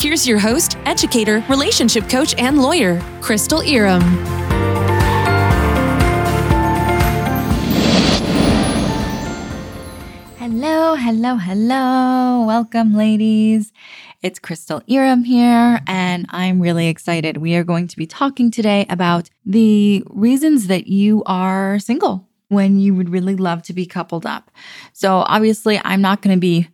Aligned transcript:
Here's 0.00 0.26
your 0.26 0.38
host, 0.38 0.78
educator, 0.84 1.44
relationship 1.48 2.08
coach, 2.08 2.34
and 2.38 2.62
lawyer, 2.62 3.02
Crystal 3.20 3.60
Irom. 3.60 4.02
Hello, 10.38 10.94
hello, 10.94 11.36
hello. 11.36 12.44
Welcome, 12.46 12.94
ladies. 12.94 13.72
It's 14.22 14.38
Crystal 14.38 14.80
Irom 14.88 15.24
here, 15.24 15.80
and 15.86 16.26
I'm 16.30 16.60
really 16.60 16.88
excited. 16.88 17.36
We 17.36 17.54
are 17.56 17.64
going 17.64 17.86
to 17.88 17.96
be 17.96 18.06
talking 18.06 18.50
today 18.50 18.86
about 18.88 19.30
the 19.44 20.02
reasons 20.10 20.68
that 20.68 20.86
you 20.86 21.22
are 21.26 21.78
single 21.78 22.26
when 22.48 22.78
you 22.78 22.94
would 22.94 23.10
really 23.10 23.36
love 23.36 23.62
to 23.64 23.72
be 23.72 23.86
coupled 23.86 24.26
up. 24.26 24.50
So, 24.92 25.18
obviously, 25.26 25.80
I'm 25.84 26.00
not 26.00 26.22
going 26.22 26.34
to 26.34 26.40
be 26.40 26.68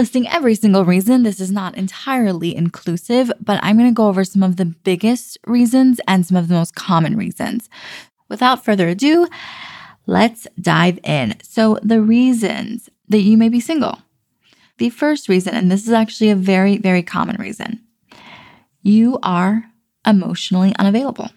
listing 0.00 0.26
every 0.28 0.54
single 0.54 0.86
reason. 0.86 1.24
This 1.24 1.40
is 1.40 1.52
not 1.52 1.76
entirely 1.76 2.56
inclusive, 2.56 3.30
but 3.38 3.60
I'm 3.62 3.76
going 3.76 3.90
to 3.90 3.94
go 3.94 4.08
over 4.08 4.24
some 4.24 4.42
of 4.42 4.56
the 4.56 4.64
biggest 4.64 5.36
reasons 5.46 6.00
and 6.08 6.24
some 6.24 6.38
of 6.38 6.48
the 6.48 6.54
most 6.54 6.74
common 6.74 7.18
reasons. 7.18 7.68
Without 8.30 8.64
further 8.64 8.88
ado, 8.88 9.28
let's 10.06 10.46
dive 10.58 10.98
in. 11.04 11.34
So, 11.42 11.78
the 11.82 12.00
reasons 12.00 12.88
that 13.10 13.20
you 13.20 13.36
may 13.36 13.50
be 13.50 13.60
single. 13.60 13.98
The 14.78 14.88
first 14.88 15.28
reason, 15.28 15.54
and 15.54 15.70
this 15.70 15.86
is 15.86 15.92
actually 15.92 16.30
a 16.30 16.34
very, 16.34 16.78
very 16.78 17.02
common 17.02 17.36
reason, 17.36 17.80
you 18.80 19.18
are 19.22 19.64
emotionally 20.06 20.74
unavailable. 20.78 21.28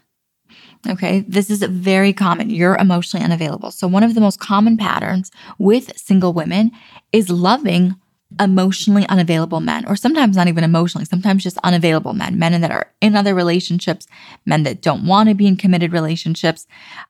Okay, 0.87 1.25
this 1.27 1.49
is 1.49 1.63
very 1.63 2.13
common. 2.13 2.49
You're 2.49 2.77
emotionally 2.77 3.25
unavailable. 3.25 3.71
So, 3.71 3.87
one 3.87 4.03
of 4.03 4.15
the 4.15 4.21
most 4.21 4.39
common 4.39 4.77
patterns 4.77 5.31
with 5.59 5.97
single 5.97 6.31
women 6.31 6.71
is 7.11 7.29
loving 7.29 7.95
emotionally 8.39 9.07
unavailable 9.07 9.59
men, 9.59 9.85
or 9.87 9.95
sometimes 9.95 10.35
not 10.35 10.47
even 10.47 10.63
emotionally, 10.63 11.05
sometimes 11.05 11.43
just 11.43 11.57
unavailable 11.63 12.13
men, 12.13 12.39
men 12.39 12.59
that 12.61 12.71
are 12.71 12.91
in 13.01 13.15
other 13.15 13.35
relationships, 13.35 14.07
men 14.45 14.63
that 14.63 14.81
don't 14.81 15.05
want 15.05 15.29
to 15.29 15.35
be 15.35 15.47
in 15.47 15.55
committed 15.55 15.93
relationships, 15.93 16.67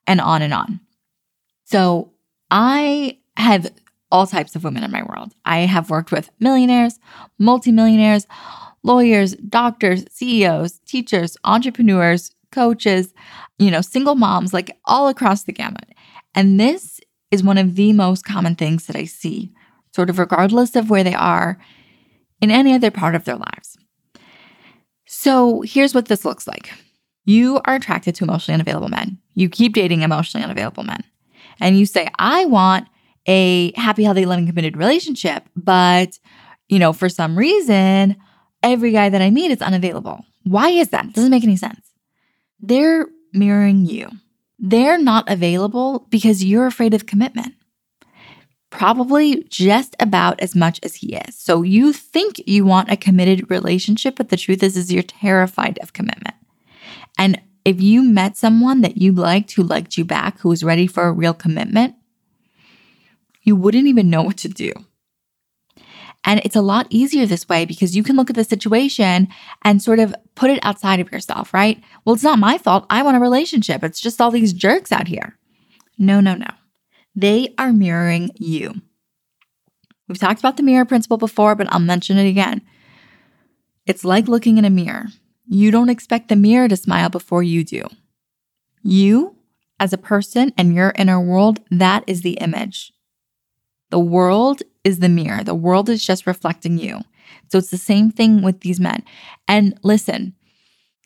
and 0.07 0.19
on 0.19 0.41
and 0.41 0.53
on. 0.53 0.79
So 1.65 2.11
I 2.51 3.17
have 3.37 3.71
all 4.11 4.27
types 4.27 4.55
of 4.55 4.63
women 4.63 4.83
in 4.83 4.91
my 4.91 5.03
world. 5.03 5.33
I 5.43 5.59
have 5.59 5.89
worked 5.89 6.11
with 6.11 6.29
millionaires, 6.39 6.99
multimillionaires, 7.39 8.27
lawyers, 8.83 9.33
doctors, 9.35 10.05
CEOs, 10.11 10.79
teachers, 10.85 11.35
entrepreneurs, 11.43 12.35
coaches, 12.51 13.13
you 13.57 13.71
know, 13.71 13.81
single 13.81 14.15
moms, 14.15 14.53
like 14.53 14.77
all 14.85 15.07
across 15.07 15.43
the 15.43 15.51
gamut. 15.51 15.89
And 16.35 16.59
this 16.59 16.99
is 17.31 17.43
one 17.43 17.57
of 17.57 17.75
the 17.75 17.93
most 17.93 18.23
common 18.23 18.55
things 18.55 18.85
that 18.85 18.95
I 18.95 19.05
see 19.05 19.51
sort 19.93 20.09
of 20.09 20.19
regardless 20.19 20.75
of 20.75 20.89
where 20.89 21.03
they 21.03 21.13
are 21.13 21.57
in 22.41 22.51
any 22.51 22.73
other 22.73 22.91
part 22.91 23.15
of 23.15 23.25
their 23.25 23.37
lives. 23.37 23.77
So 25.05 25.61
here's 25.61 25.93
what 25.93 26.07
this 26.07 26.25
looks 26.25 26.47
like 26.47 26.71
you 27.25 27.61
are 27.65 27.75
attracted 27.75 28.15
to 28.15 28.25
emotionally 28.25 28.55
unavailable 28.55 28.89
men. 28.89 29.17
You 29.33 29.47
keep 29.47 29.73
dating 29.73 30.01
emotionally 30.01 30.43
unavailable 30.43 30.83
men. 30.83 31.03
And 31.61 31.79
you 31.79 31.85
say, 31.85 32.09
I 32.19 32.45
want 32.45 32.87
a 33.25 33.71
happy, 33.79 34.03
healthy, 34.03 34.25
loving, 34.25 34.47
committed 34.47 34.75
relationship. 34.75 35.43
But, 35.55 36.19
you 36.67 36.79
know, 36.79 36.91
for 36.91 37.07
some 37.07 37.37
reason, 37.37 38.17
every 38.61 38.91
guy 38.91 39.07
that 39.09 39.21
I 39.21 39.29
meet 39.29 39.51
is 39.51 39.61
unavailable. 39.61 40.25
Why 40.43 40.69
is 40.69 40.89
that? 40.89 41.05
It 41.05 41.13
doesn't 41.13 41.31
make 41.31 41.45
any 41.45 41.55
sense. 41.55 41.79
They're 42.59 43.07
mirroring 43.31 43.85
you. 43.85 44.09
They're 44.59 44.97
not 44.97 45.29
available 45.29 46.05
because 46.09 46.43
you're 46.43 46.65
afraid 46.65 46.93
of 46.93 47.05
commitment 47.05 47.53
probably 48.73 49.43
just 49.49 49.95
about 49.99 50.39
as 50.39 50.55
much 50.55 50.79
as 50.81 50.95
he 50.95 51.15
is. 51.15 51.35
So 51.37 51.61
you 51.61 51.93
think 51.93 52.41
you 52.47 52.65
want 52.65 52.91
a 52.91 52.97
committed 52.97 53.51
relationship, 53.51 54.15
but 54.15 54.29
the 54.29 54.35
truth 54.35 54.63
is 54.63 54.75
is 54.75 54.91
you're 54.91 55.03
terrified 55.03 55.77
of 55.83 55.93
commitment. 55.93 56.35
And 57.19 57.39
if 57.65 57.79
you 57.79 58.01
met 58.01 58.35
someone 58.35 58.81
that 58.81 58.97
you 58.97 59.11
liked 59.11 59.51
who 59.51 59.61
liked 59.61 59.95
you 59.95 60.03
back, 60.03 60.39
who 60.39 60.49
was 60.49 60.63
ready 60.63 60.87
for 60.87 61.03
a 61.03 61.11
real 61.11 61.35
commitment, 61.35 61.93
you 63.43 63.55
wouldn't 63.55 63.85
even 63.85 64.09
know 64.09 64.23
what 64.23 64.37
to 64.37 64.49
do. 64.49 64.71
And 66.23 66.41
it's 66.43 66.55
a 66.55 66.61
lot 66.61 66.87
easier 66.89 67.27
this 67.27 67.47
way 67.47 67.65
because 67.65 67.95
you 67.95 68.01
can 68.01 68.15
look 68.15 68.31
at 68.31 68.35
the 68.35 68.43
situation 68.43 69.27
and 69.61 69.83
sort 69.83 69.99
of 69.99 70.15
put 70.33 70.49
it 70.49 70.65
outside 70.65 70.99
of 70.99 71.11
yourself, 71.11 71.53
right? 71.53 71.79
Well, 72.03 72.15
it's 72.15 72.23
not 72.23 72.39
my 72.39 72.57
fault. 72.57 72.87
I 72.89 73.03
want 73.03 73.17
a 73.17 73.19
relationship. 73.19 73.83
It's 73.83 74.01
just 74.01 74.19
all 74.19 74.31
these 74.31 74.51
jerks 74.51 74.91
out 74.91 75.07
here. 75.07 75.37
No, 75.99 76.19
no, 76.21 76.33
no. 76.33 76.47
They 77.15 77.53
are 77.57 77.71
mirroring 77.71 78.31
you. 78.35 78.73
We've 80.07 80.19
talked 80.19 80.39
about 80.39 80.57
the 80.57 80.63
mirror 80.63 80.85
principle 80.85 81.17
before, 81.17 81.55
but 81.55 81.71
I'll 81.71 81.79
mention 81.79 82.17
it 82.17 82.27
again. 82.27 82.61
It's 83.85 84.03
like 84.03 84.27
looking 84.27 84.57
in 84.57 84.65
a 84.65 84.69
mirror. 84.69 85.05
You 85.47 85.71
don't 85.71 85.89
expect 85.89 86.29
the 86.29 86.35
mirror 86.35 86.67
to 86.67 86.77
smile 86.77 87.09
before 87.09 87.43
you 87.43 87.63
do. 87.63 87.83
You, 88.81 89.35
as 89.79 89.93
a 89.93 89.97
person 89.97 90.53
and 90.57 90.73
your 90.73 90.93
inner 90.97 91.19
world, 91.19 91.59
that 91.69 92.03
is 92.07 92.21
the 92.21 92.33
image. 92.33 92.93
The 93.89 93.99
world 93.99 94.63
is 94.83 94.99
the 94.99 95.09
mirror. 95.09 95.43
The 95.43 95.55
world 95.55 95.89
is 95.89 96.05
just 96.05 96.25
reflecting 96.25 96.77
you. 96.77 97.01
So 97.51 97.57
it's 97.57 97.71
the 97.71 97.77
same 97.77 98.09
thing 98.11 98.41
with 98.41 98.61
these 98.61 98.79
men. 98.79 99.03
And 99.47 99.77
listen, 99.83 100.33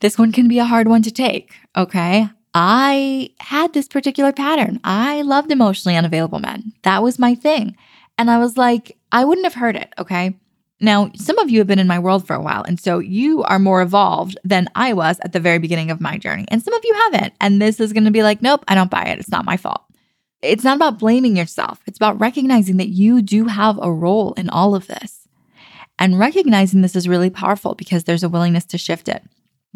this 0.02 0.18
one 0.18 0.32
can 0.32 0.48
be 0.48 0.60
a 0.60 0.66
hard 0.66 0.88
one 0.88 1.02
to 1.02 1.12
take, 1.12 1.54
okay? 1.76 2.30
I 2.60 3.30
had 3.40 3.74
this 3.74 3.88
particular 3.88 4.34
pattern. 4.34 4.80
I 4.84 5.22
loved 5.22 5.52
emotionally 5.52 5.96
unavailable 5.96 6.40
men. 6.40 6.74
That 6.82 7.04
was 7.04 7.20
my 7.20 7.36
thing. 7.36 7.78
And 8.18 8.32
I 8.32 8.40
was 8.40 8.58
like, 8.58 8.98
I 9.12 9.26
wouldn't 9.26 9.46
have 9.46 9.54
heard 9.54 9.76
it. 9.76 9.94
Okay. 10.00 10.36
Now, 10.82 11.12
some 11.14 11.38
of 11.38 11.52
you 11.52 11.60
have 11.60 11.68
been 11.68 11.78
in 11.78 11.86
my 11.86 12.00
world 12.00 12.26
for 12.26 12.36
a 12.36 12.42
while, 12.42 12.64
and 12.64 12.80
so 12.80 12.98
you 12.98 13.44
are 13.44 13.60
more 13.60 13.84
evolved 13.84 14.40
than 14.44 14.70
I 14.74 14.94
was 14.94 15.20
at 15.20 15.34
the 15.34 15.40
very 15.40 15.60
beginning 15.60 15.92
of 15.92 16.02
my 16.02 16.18
journey. 16.18 16.46
And 16.50 16.64
some 16.64 16.74
of 16.74 16.84
you 16.84 16.96
haven't. 16.96 17.36
And 17.40 17.62
this 17.62 17.80
is 17.80 17.94
going 17.94 18.06
to 18.06 18.12
be 18.12 18.24
like, 18.24 18.42
nope, 18.42 18.64
I 18.68 18.74
don't 18.74 18.90
buy 18.90 19.04
it. 19.04 19.20
It's 19.20 19.30
not 19.30 19.46
my 19.46 19.58
fault. 19.58 19.84
It's 20.42 20.64
not 20.64 20.78
about 20.78 20.98
blaming 20.98 21.38
yourself, 21.38 21.80
it's 21.86 21.98
about 21.98 22.20
recognizing 22.20 22.78
that 22.78 22.90
you 22.90 23.22
do 23.22 23.46
have 23.46 23.78
a 23.80 23.92
role 23.92 24.34
in 24.34 24.50
all 24.50 24.74
of 24.74 24.88
this. 24.88 25.28
And 26.00 26.18
recognizing 26.18 26.82
this 26.82 26.96
is 26.96 27.08
really 27.08 27.30
powerful 27.30 27.76
because 27.76 28.06
there's 28.06 28.24
a 28.24 28.30
willingness 28.30 28.66
to 28.66 28.80
shift 28.80 29.10
it. 29.10 29.24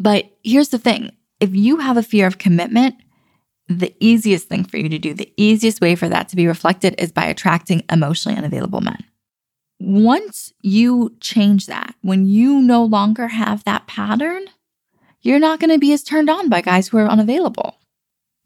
But 0.00 0.32
here's 0.42 0.70
the 0.70 0.78
thing 0.78 1.12
if 1.42 1.56
you 1.56 1.78
have 1.78 1.96
a 1.96 2.04
fear 2.04 2.28
of 2.28 2.38
commitment, 2.38 2.94
the 3.68 3.92
easiest 3.98 4.48
thing 4.48 4.64
for 4.64 4.76
you 4.76 4.88
to 4.88 4.98
do, 4.98 5.12
the 5.12 5.32
easiest 5.36 5.80
way 5.80 5.96
for 5.96 6.08
that 6.08 6.28
to 6.28 6.36
be 6.36 6.46
reflected 6.46 6.94
is 6.98 7.10
by 7.10 7.24
attracting 7.24 7.82
emotionally 7.90 8.38
unavailable 8.38 8.80
men. 8.80 9.04
Once 9.80 10.52
you 10.62 11.16
change 11.20 11.66
that, 11.66 11.96
when 12.02 12.26
you 12.26 12.62
no 12.62 12.84
longer 12.84 13.26
have 13.26 13.64
that 13.64 13.88
pattern, 13.88 14.44
you're 15.22 15.40
not 15.40 15.58
going 15.58 15.70
to 15.70 15.80
be 15.80 15.92
as 15.92 16.04
turned 16.04 16.30
on 16.30 16.48
by 16.48 16.60
guys 16.60 16.86
who 16.86 16.98
are 16.98 17.08
unavailable. 17.08 17.76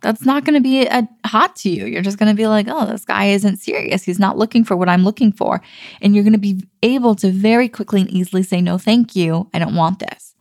That's 0.00 0.24
not 0.24 0.44
going 0.44 0.54
to 0.54 0.62
be 0.62 0.86
a, 0.86 1.06
hot 1.26 1.54
to 1.56 1.68
you. 1.68 1.84
You're 1.84 2.02
just 2.02 2.18
going 2.18 2.30
to 2.30 2.36
be 2.36 2.46
like, 2.46 2.66
oh, 2.66 2.86
this 2.86 3.04
guy 3.04 3.26
isn't 3.26 3.58
serious. 3.58 4.04
He's 4.04 4.18
not 4.18 4.38
looking 4.38 4.64
for 4.64 4.74
what 4.74 4.88
I'm 4.88 5.04
looking 5.04 5.32
for. 5.32 5.60
And 6.00 6.14
you're 6.14 6.24
going 6.24 6.32
to 6.32 6.38
be 6.38 6.62
able 6.82 7.14
to 7.16 7.30
very 7.30 7.68
quickly 7.68 8.00
and 8.00 8.10
easily 8.10 8.42
say, 8.42 8.62
no, 8.62 8.78
thank 8.78 9.14
you. 9.14 9.50
I 9.52 9.58
don't 9.58 9.74
want 9.74 9.98
this. 9.98 10.34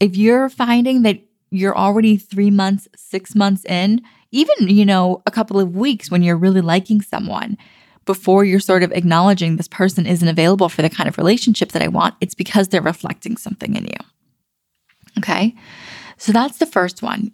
If 0.00 0.16
you're 0.16 0.48
finding 0.48 1.02
that 1.02 1.27
you're 1.50 1.76
already 1.76 2.16
three 2.16 2.50
months, 2.50 2.88
six 2.96 3.34
months 3.34 3.64
in, 3.64 4.02
even, 4.30 4.68
you 4.68 4.84
know, 4.84 5.22
a 5.26 5.30
couple 5.30 5.58
of 5.58 5.76
weeks 5.76 6.10
when 6.10 6.22
you're 6.22 6.36
really 6.36 6.60
liking 6.60 7.00
someone, 7.00 7.56
before 8.04 8.44
you're 8.44 8.60
sort 8.60 8.82
of 8.82 8.92
acknowledging 8.92 9.56
this 9.56 9.68
person 9.68 10.06
isn't 10.06 10.28
available 10.28 10.68
for 10.68 10.82
the 10.82 10.90
kind 10.90 11.08
of 11.08 11.18
relationship 11.18 11.72
that 11.72 11.82
I 11.82 11.88
want, 11.88 12.14
it's 12.20 12.34
because 12.34 12.68
they're 12.68 12.80
reflecting 12.80 13.36
something 13.36 13.76
in 13.76 13.84
you. 13.84 13.98
Okay. 15.18 15.54
So 16.16 16.32
that's 16.32 16.58
the 16.58 16.66
first 16.66 17.02
one. 17.02 17.32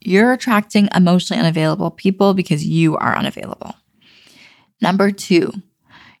You're 0.00 0.32
attracting 0.32 0.88
emotionally 0.94 1.40
unavailable 1.40 1.90
people 1.90 2.34
because 2.34 2.64
you 2.64 2.96
are 2.96 3.16
unavailable. 3.16 3.74
Number 4.80 5.10
two, 5.10 5.52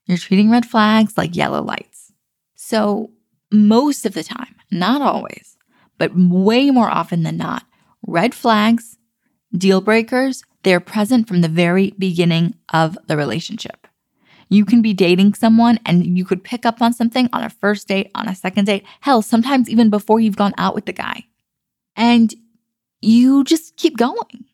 you're 0.06 0.18
treating 0.18 0.50
red 0.50 0.66
flags 0.66 1.16
like 1.16 1.36
yellow 1.36 1.62
lights. 1.62 2.12
So, 2.54 3.10
most 3.50 4.04
of 4.04 4.14
the 4.14 4.24
time, 4.24 4.54
not 4.70 5.00
always, 5.00 5.56
but 5.98 6.12
way 6.14 6.70
more 6.70 6.88
often 6.88 7.22
than 7.22 7.36
not, 7.36 7.64
red 8.06 8.34
flags, 8.34 8.96
deal 9.56 9.80
breakers, 9.80 10.42
they're 10.62 10.80
present 10.80 11.28
from 11.28 11.40
the 11.40 11.48
very 11.48 11.94
beginning 11.98 12.54
of 12.72 12.96
the 13.06 13.16
relationship. 13.16 13.86
You 14.48 14.64
can 14.64 14.80
be 14.80 14.94
dating 14.94 15.34
someone 15.34 15.78
and 15.84 16.16
you 16.16 16.24
could 16.24 16.42
pick 16.42 16.64
up 16.64 16.80
on 16.80 16.92
something 16.92 17.28
on 17.32 17.44
a 17.44 17.50
first 17.50 17.86
date, 17.86 18.10
on 18.14 18.28
a 18.28 18.34
second 18.34 18.64
date, 18.64 18.84
hell, 19.00 19.20
sometimes 19.20 19.68
even 19.68 19.90
before 19.90 20.20
you've 20.20 20.36
gone 20.36 20.54
out 20.56 20.74
with 20.74 20.86
the 20.86 20.92
guy. 20.92 21.24
And 21.96 22.34
you 23.02 23.44
just 23.44 23.76
keep 23.76 23.96
going. 23.96 24.46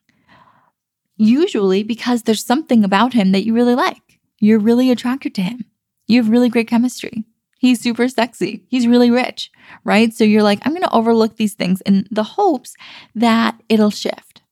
Usually 1.17 1.85
because 1.85 2.23
there's 2.23 2.45
something 2.45 2.83
about 2.83 3.13
him 3.13 3.33
that 3.33 3.45
you 3.45 3.55
really 3.55 3.77
like. 3.77 4.19
You're 4.41 4.59
really 4.59 4.91
attracted 4.91 5.35
to 5.37 5.43
him. 5.43 5.65
You 6.09 6.21
have 6.21 6.31
really 6.31 6.49
great 6.49 6.69
chemistry. 6.69 7.25
He's 7.65 7.81
super 7.81 8.11
sexy. 8.11 8.63
He's 8.69 8.87
really 8.87 9.11
rich, 9.11 9.51
right? 9.85 10.13
So 10.13 10.23
you're 10.23 10.43
like, 10.43 10.59
I'm 10.67 10.73
going 10.73 10.83
to 10.83 10.93
overlook 10.93 11.37
these 11.37 11.55
things 11.55 11.81
in 11.81 12.07
the 12.11 12.23
hopes 12.23 12.75
that 13.15 13.59
it'll 13.71 13.89
shift. 13.89 14.43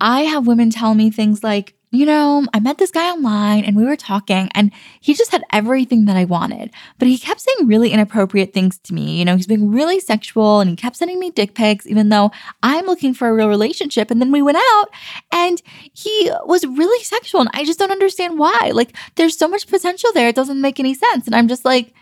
I 0.00 0.22
have 0.22 0.46
women 0.46 0.70
tell 0.70 0.94
me 0.94 1.10
things 1.10 1.44
like, 1.44 1.74
you 1.90 2.06
know, 2.06 2.46
I 2.54 2.60
met 2.60 2.78
this 2.78 2.90
guy 2.90 3.10
online 3.10 3.66
and 3.66 3.76
we 3.76 3.84
were 3.84 3.96
talking 3.96 4.48
and 4.54 4.72
he 4.98 5.12
just 5.12 5.30
had 5.30 5.44
everything 5.52 6.06
that 6.06 6.16
I 6.16 6.24
wanted, 6.24 6.70
but 6.98 7.06
he 7.06 7.18
kept 7.18 7.42
saying 7.42 7.68
really 7.68 7.90
inappropriate 7.90 8.54
things 8.54 8.78
to 8.84 8.94
me. 8.94 9.18
You 9.18 9.26
know, 9.26 9.36
he's 9.36 9.46
being 9.46 9.70
really 9.70 10.00
sexual 10.00 10.60
and 10.60 10.70
he 10.70 10.76
kept 10.76 10.96
sending 10.96 11.20
me 11.20 11.30
dick 11.30 11.52
pics, 11.54 11.86
even 11.86 12.08
though 12.08 12.30
I'm 12.62 12.86
looking 12.86 13.12
for 13.12 13.28
a 13.28 13.34
real 13.34 13.50
relationship. 13.50 14.10
And 14.10 14.22
then 14.22 14.32
we 14.32 14.40
went 14.40 14.56
out 14.56 14.86
and 15.34 15.60
he 15.92 16.30
was 16.46 16.64
really 16.64 17.04
sexual 17.04 17.42
and 17.42 17.50
I 17.52 17.66
just 17.66 17.78
don't 17.78 17.92
understand 17.92 18.38
why. 18.38 18.70
Like, 18.72 18.96
there's 19.16 19.36
so 19.36 19.48
much 19.48 19.66
potential 19.66 20.08
there. 20.14 20.28
It 20.28 20.34
doesn't 20.34 20.62
make 20.62 20.80
any 20.80 20.94
sense. 20.94 21.26
And 21.26 21.34
I'm 21.34 21.48
just 21.48 21.66
like, 21.66 21.92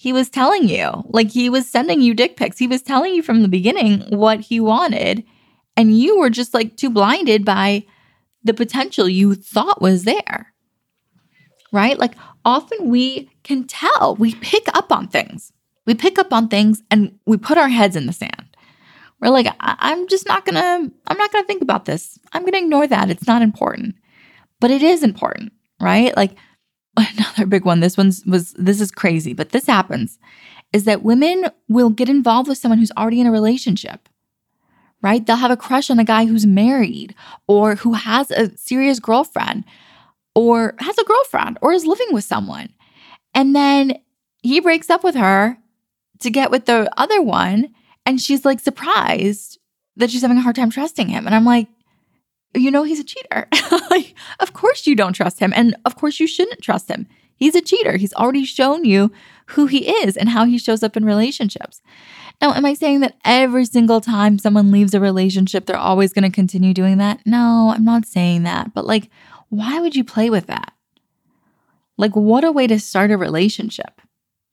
he 0.00 0.12
was 0.12 0.30
telling 0.30 0.68
you, 0.68 1.02
like, 1.08 1.28
he 1.32 1.50
was 1.50 1.68
sending 1.68 2.00
you 2.00 2.14
dick 2.14 2.36
pics. 2.36 2.56
He 2.56 2.68
was 2.68 2.82
telling 2.82 3.16
you 3.16 3.20
from 3.20 3.42
the 3.42 3.48
beginning 3.48 4.02
what 4.16 4.38
he 4.38 4.60
wanted. 4.60 5.24
And 5.76 5.98
you 5.98 6.20
were 6.20 6.30
just 6.30 6.54
like 6.54 6.76
too 6.76 6.88
blinded 6.88 7.44
by, 7.44 7.84
the 8.44 8.54
potential 8.54 9.08
you 9.08 9.34
thought 9.34 9.82
was 9.82 10.04
there. 10.04 10.54
Right? 11.72 11.98
Like 11.98 12.14
often 12.44 12.90
we 12.90 13.28
can 13.42 13.64
tell, 13.64 14.14
we 14.20 14.36
pick 14.36 14.68
up 14.72 14.92
on 14.92 15.08
things. 15.08 15.52
We 15.84 15.94
pick 15.94 16.16
up 16.16 16.32
on 16.32 16.46
things 16.46 16.80
and 16.92 17.18
we 17.26 17.36
put 17.36 17.58
our 17.58 17.68
heads 17.68 17.96
in 17.96 18.06
the 18.06 18.12
sand. 18.12 18.56
We're 19.20 19.30
like, 19.30 19.48
I- 19.58 19.90
am 19.92 20.06
just 20.06 20.28
not 20.28 20.46
gonna, 20.46 20.88
I'm 21.08 21.18
not 21.18 21.32
gonna 21.32 21.44
think 21.44 21.60
about 21.60 21.86
this. 21.86 22.20
I'm 22.32 22.44
gonna 22.44 22.58
ignore 22.58 22.86
that. 22.86 23.10
It's 23.10 23.26
not 23.26 23.42
important. 23.42 23.96
But 24.60 24.70
it 24.70 24.84
is 24.84 25.02
important, 25.02 25.52
right? 25.80 26.16
Like 26.16 26.36
another 27.16 27.46
big 27.46 27.64
one, 27.64 27.80
this 27.80 27.96
one's 27.96 28.24
was 28.26 28.52
this 28.52 28.80
is 28.80 28.90
crazy, 28.90 29.32
but 29.32 29.50
this 29.50 29.66
happens, 29.66 30.18
is 30.72 30.84
that 30.84 31.02
women 31.02 31.46
will 31.68 31.90
get 31.90 32.08
involved 32.08 32.48
with 32.48 32.58
someone 32.58 32.78
who's 32.78 32.92
already 32.96 33.20
in 33.20 33.26
a 33.26 33.32
relationship 33.32 34.08
right? 35.02 35.24
They'll 35.24 35.36
have 35.36 35.50
a 35.50 35.56
crush 35.56 35.90
on 35.90 35.98
a 35.98 36.04
guy 36.04 36.26
who's 36.26 36.46
married 36.46 37.14
or 37.46 37.76
who 37.76 37.94
has 37.94 38.30
a 38.30 38.56
serious 38.56 38.98
girlfriend 38.98 39.64
or 40.34 40.74
has 40.78 40.98
a 40.98 41.04
girlfriend 41.04 41.58
or 41.62 41.72
is 41.72 41.86
living 41.86 42.08
with 42.10 42.24
someone. 42.24 42.70
And 43.34 43.54
then 43.54 43.98
he 44.42 44.60
breaks 44.60 44.90
up 44.90 45.04
with 45.04 45.14
her 45.14 45.58
to 46.20 46.30
get 46.30 46.50
with 46.50 46.66
the 46.66 46.90
other 46.96 47.22
one. 47.22 47.74
And 48.06 48.20
she's 48.20 48.44
like 48.44 48.60
surprised 48.60 49.58
that 49.96 50.10
she's 50.10 50.22
having 50.22 50.38
a 50.38 50.42
hard 50.42 50.56
time 50.56 50.70
trusting 50.70 51.08
him. 51.08 51.26
And 51.26 51.34
I'm 51.34 51.44
like, 51.44 51.68
you 52.54 52.70
know, 52.70 52.82
he's 52.82 53.00
a 53.00 53.04
cheater. 53.04 53.48
like, 53.90 54.14
of 54.40 54.52
course 54.52 54.86
you 54.86 54.94
don't 54.94 55.12
trust 55.12 55.38
him. 55.40 55.52
And 55.54 55.76
of 55.84 55.96
course 55.96 56.20
you 56.20 56.26
shouldn't 56.26 56.62
trust 56.62 56.88
him. 56.88 57.06
He's 57.36 57.54
a 57.54 57.60
cheater. 57.60 57.96
He's 57.96 58.14
already 58.14 58.44
shown 58.44 58.84
you 58.84 59.12
who 59.46 59.66
he 59.66 59.88
is 59.88 60.16
and 60.16 60.28
how 60.28 60.44
he 60.44 60.58
shows 60.58 60.82
up 60.82 60.96
in 60.96 61.04
relationships. 61.04 61.80
Now, 62.40 62.52
am 62.52 62.64
I 62.64 62.74
saying 62.74 63.00
that 63.00 63.16
every 63.24 63.64
single 63.64 64.00
time 64.00 64.38
someone 64.38 64.70
leaves 64.70 64.94
a 64.94 65.00
relationship, 65.00 65.66
they're 65.66 65.76
always 65.76 66.12
going 66.12 66.28
to 66.28 66.34
continue 66.34 66.74
doing 66.74 66.98
that? 66.98 67.20
No, 67.24 67.72
I'm 67.74 67.84
not 67.84 68.06
saying 68.06 68.42
that. 68.44 68.74
But 68.74 68.86
like, 68.86 69.10
why 69.48 69.80
would 69.80 69.94
you 69.94 70.04
play 70.04 70.30
with 70.30 70.46
that? 70.46 70.72
Like, 71.96 72.14
what 72.14 72.44
a 72.44 72.52
way 72.52 72.66
to 72.66 72.78
start 72.78 73.10
a 73.10 73.16
relationship, 73.16 74.00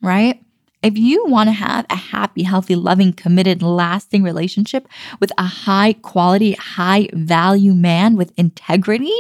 right? 0.02 0.44
If 0.82 0.98
you 0.98 1.26
want 1.28 1.48
to 1.48 1.54
have 1.54 1.86
a 1.90 1.96
happy, 1.96 2.44
healthy, 2.44 2.76
loving, 2.76 3.14
committed, 3.14 3.64
lasting 3.64 4.24
relationship 4.24 4.88
with 5.20 5.32
a 5.38 5.44
high 5.44 5.94
quality, 5.94 6.54
high 6.54 7.08
value 7.14 7.74
man 7.74 8.16
with 8.16 8.34
integrity, 8.38 9.14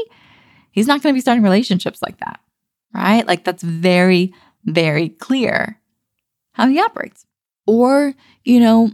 he's 0.71 0.87
not 0.87 1.01
going 1.01 1.13
to 1.13 1.17
be 1.17 1.21
starting 1.21 1.43
relationships 1.43 2.01
like 2.01 2.19
that, 2.19 2.39
right? 2.93 3.25
Like, 3.25 3.43
that's 3.43 3.63
very, 3.63 4.33
very 4.65 5.09
clear 5.09 5.79
how 6.53 6.67
he 6.67 6.79
operates. 6.79 7.25
Or, 7.65 8.13
you 8.43 8.59
know, 8.59 8.91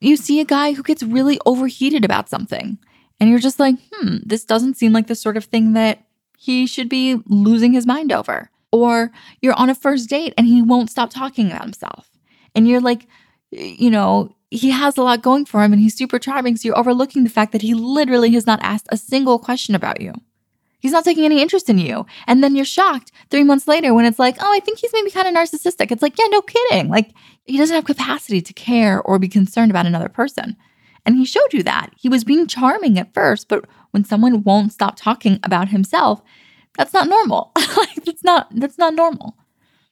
you 0.00 0.16
see 0.16 0.40
a 0.40 0.44
guy 0.44 0.72
who 0.74 0.82
gets 0.82 1.02
really 1.02 1.40
overheated 1.46 2.04
about 2.04 2.28
something 2.28 2.78
and 3.18 3.30
you're 3.30 3.38
just 3.38 3.60
like, 3.60 3.76
hmm, 3.92 4.16
this 4.24 4.44
doesn't 4.44 4.76
seem 4.76 4.92
like 4.92 5.06
the 5.06 5.14
sort 5.14 5.36
of 5.36 5.44
thing 5.46 5.72
that 5.72 6.04
he 6.36 6.66
should 6.66 6.88
be 6.88 7.22
losing 7.26 7.72
his 7.72 7.86
mind 7.86 8.12
over. 8.12 8.50
Or 8.74 9.12
you're 9.40 9.54
on 9.54 9.70
a 9.70 9.74
first 9.74 10.10
date 10.10 10.34
and 10.36 10.48
he 10.48 10.60
won't 10.60 10.90
stop 10.90 11.10
talking 11.10 11.46
about 11.46 11.62
himself. 11.62 12.10
And 12.56 12.66
you're 12.66 12.80
like, 12.80 13.06
you 13.52 13.88
know, 13.88 14.34
he 14.50 14.70
has 14.70 14.96
a 14.96 15.02
lot 15.02 15.22
going 15.22 15.44
for 15.44 15.62
him 15.62 15.72
and 15.72 15.80
he's 15.80 15.96
super 15.96 16.18
charming. 16.18 16.56
So 16.56 16.66
you're 16.66 16.78
overlooking 16.78 17.22
the 17.22 17.30
fact 17.30 17.52
that 17.52 17.62
he 17.62 17.72
literally 17.72 18.32
has 18.32 18.48
not 18.48 18.58
asked 18.62 18.88
a 18.90 18.96
single 18.96 19.38
question 19.38 19.76
about 19.76 20.00
you. 20.00 20.12
He's 20.80 20.90
not 20.90 21.04
taking 21.04 21.24
any 21.24 21.40
interest 21.40 21.70
in 21.70 21.78
you. 21.78 22.04
And 22.26 22.42
then 22.42 22.56
you're 22.56 22.64
shocked 22.64 23.12
three 23.30 23.44
months 23.44 23.68
later 23.68 23.94
when 23.94 24.06
it's 24.06 24.18
like, 24.18 24.38
oh, 24.40 24.52
I 24.52 24.58
think 24.58 24.80
he's 24.80 24.92
maybe 24.92 25.12
kind 25.12 25.28
of 25.28 25.34
narcissistic. 25.34 25.92
It's 25.92 26.02
like, 26.02 26.18
yeah, 26.18 26.26
no 26.30 26.42
kidding. 26.42 26.88
Like, 26.88 27.12
he 27.44 27.58
doesn't 27.58 27.76
have 27.76 27.84
capacity 27.84 28.40
to 28.42 28.52
care 28.52 29.00
or 29.02 29.20
be 29.20 29.28
concerned 29.28 29.70
about 29.70 29.86
another 29.86 30.08
person. 30.08 30.56
And 31.06 31.16
he 31.16 31.24
showed 31.24 31.52
you 31.52 31.62
that. 31.62 31.90
He 31.96 32.08
was 32.08 32.24
being 32.24 32.48
charming 32.48 32.98
at 32.98 33.14
first, 33.14 33.46
but 33.48 33.66
when 33.92 34.04
someone 34.04 34.42
won't 34.42 34.72
stop 34.72 34.96
talking 34.96 35.38
about 35.44 35.68
himself, 35.68 36.22
that's 36.76 36.92
not 36.92 37.08
normal. 37.08 37.52
like 37.76 38.04
that's 38.04 38.24
not 38.24 38.48
that's 38.54 38.78
not 38.78 38.94
normal. 38.94 39.36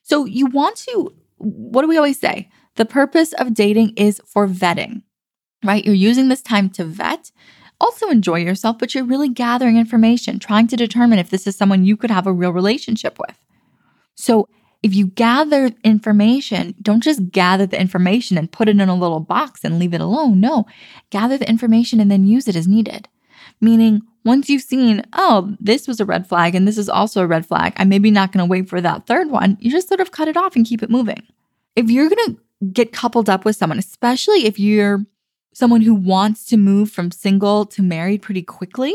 So 0.02 0.24
you 0.24 0.46
want 0.46 0.76
to 0.88 1.14
what 1.38 1.82
do 1.82 1.88
we 1.88 1.96
always 1.96 2.18
say? 2.18 2.48
The 2.76 2.84
purpose 2.84 3.32
of 3.34 3.54
dating 3.54 3.94
is 3.96 4.20
for 4.26 4.46
vetting. 4.46 5.02
Right? 5.64 5.84
You're 5.84 5.94
using 5.94 6.28
this 6.28 6.42
time 6.42 6.70
to 6.70 6.84
vet 6.84 7.30
also 7.82 8.08
enjoy 8.08 8.38
yourself, 8.38 8.78
but 8.78 8.94
you're 8.94 9.04
really 9.04 9.28
gathering 9.28 9.76
information, 9.76 10.38
trying 10.38 10.68
to 10.68 10.76
determine 10.76 11.18
if 11.18 11.30
this 11.30 11.46
is 11.46 11.56
someone 11.56 11.84
you 11.84 11.96
could 11.96 12.10
have 12.10 12.26
a 12.26 12.32
real 12.32 12.52
relationship 12.52 13.18
with. 13.18 13.36
So, 14.14 14.48
if 14.82 14.94
you 14.94 15.06
gather 15.06 15.70
information, 15.84 16.74
don't 16.82 17.02
just 17.02 17.30
gather 17.30 17.66
the 17.66 17.80
information 17.80 18.36
and 18.36 18.50
put 18.50 18.68
it 18.68 18.80
in 18.80 18.88
a 18.88 18.96
little 18.96 19.20
box 19.20 19.62
and 19.62 19.78
leave 19.78 19.94
it 19.94 20.00
alone. 20.00 20.40
No, 20.40 20.66
gather 21.10 21.38
the 21.38 21.48
information 21.48 22.00
and 22.00 22.10
then 22.10 22.26
use 22.26 22.48
it 22.48 22.56
as 22.56 22.66
needed. 22.66 23.08
Meaning, 23.62 24.02
once 24.24 24.48
you've 24.48 24.62
seen, 24.62 25.04
oh, 25.14 25.56
this 25.58 25.88
was 25.88 26.00
a 26.00 26.04
red 26.04 26.26
flag 26.26 26.54
and 26.54 26.66
this 26.66 26.76
is 26.76 26.88
also 26.88 27.22
a 27.22 27.26
red 27.26 27.46
flag, 27.46 27.72
I'm 27.76 27.88
maybe 27.88 28.10
not 28.10 28.32
going 28.32 28.44
to 28.44 28.50
wait 28.50 28.68
for 28.68 28.80
that 28.80 29.06
third 29.06 29.30
one, 29.30 29.56
you 29.60 29.70
just 29.70 29.88
sort 29.88 30.00
of 30.00 30.10
cut 30.10 30.28
it 30.28 30.36
off 30.36 30.56
and 30.56 30.66
keep 30.66 30.82
it 30.82 30.90
moving. 30.90 31.22
If 31.74 31.90
you're 31.90 32.10
going 32.10 32.34
to 32.34 32.40
get 32.72 32.92
coupled 32.92 33.30
up 33.30 33.44
with 33.44 33.56
someone, 33.56 33.78
especially 33.78 34.46
if 34.46 34.58
you're 34.58 35.06
someone 35.54 35.80
who 35.80 35.94
wants 35.94 36.44
to 36.46 36.56
move 36.56 36.90
from 36.90 37.10
single 37.10 37.64
to 37.66 37.82
married 37.82 38.22
pretty 38.22 38.42
quickly, 38.42 38.94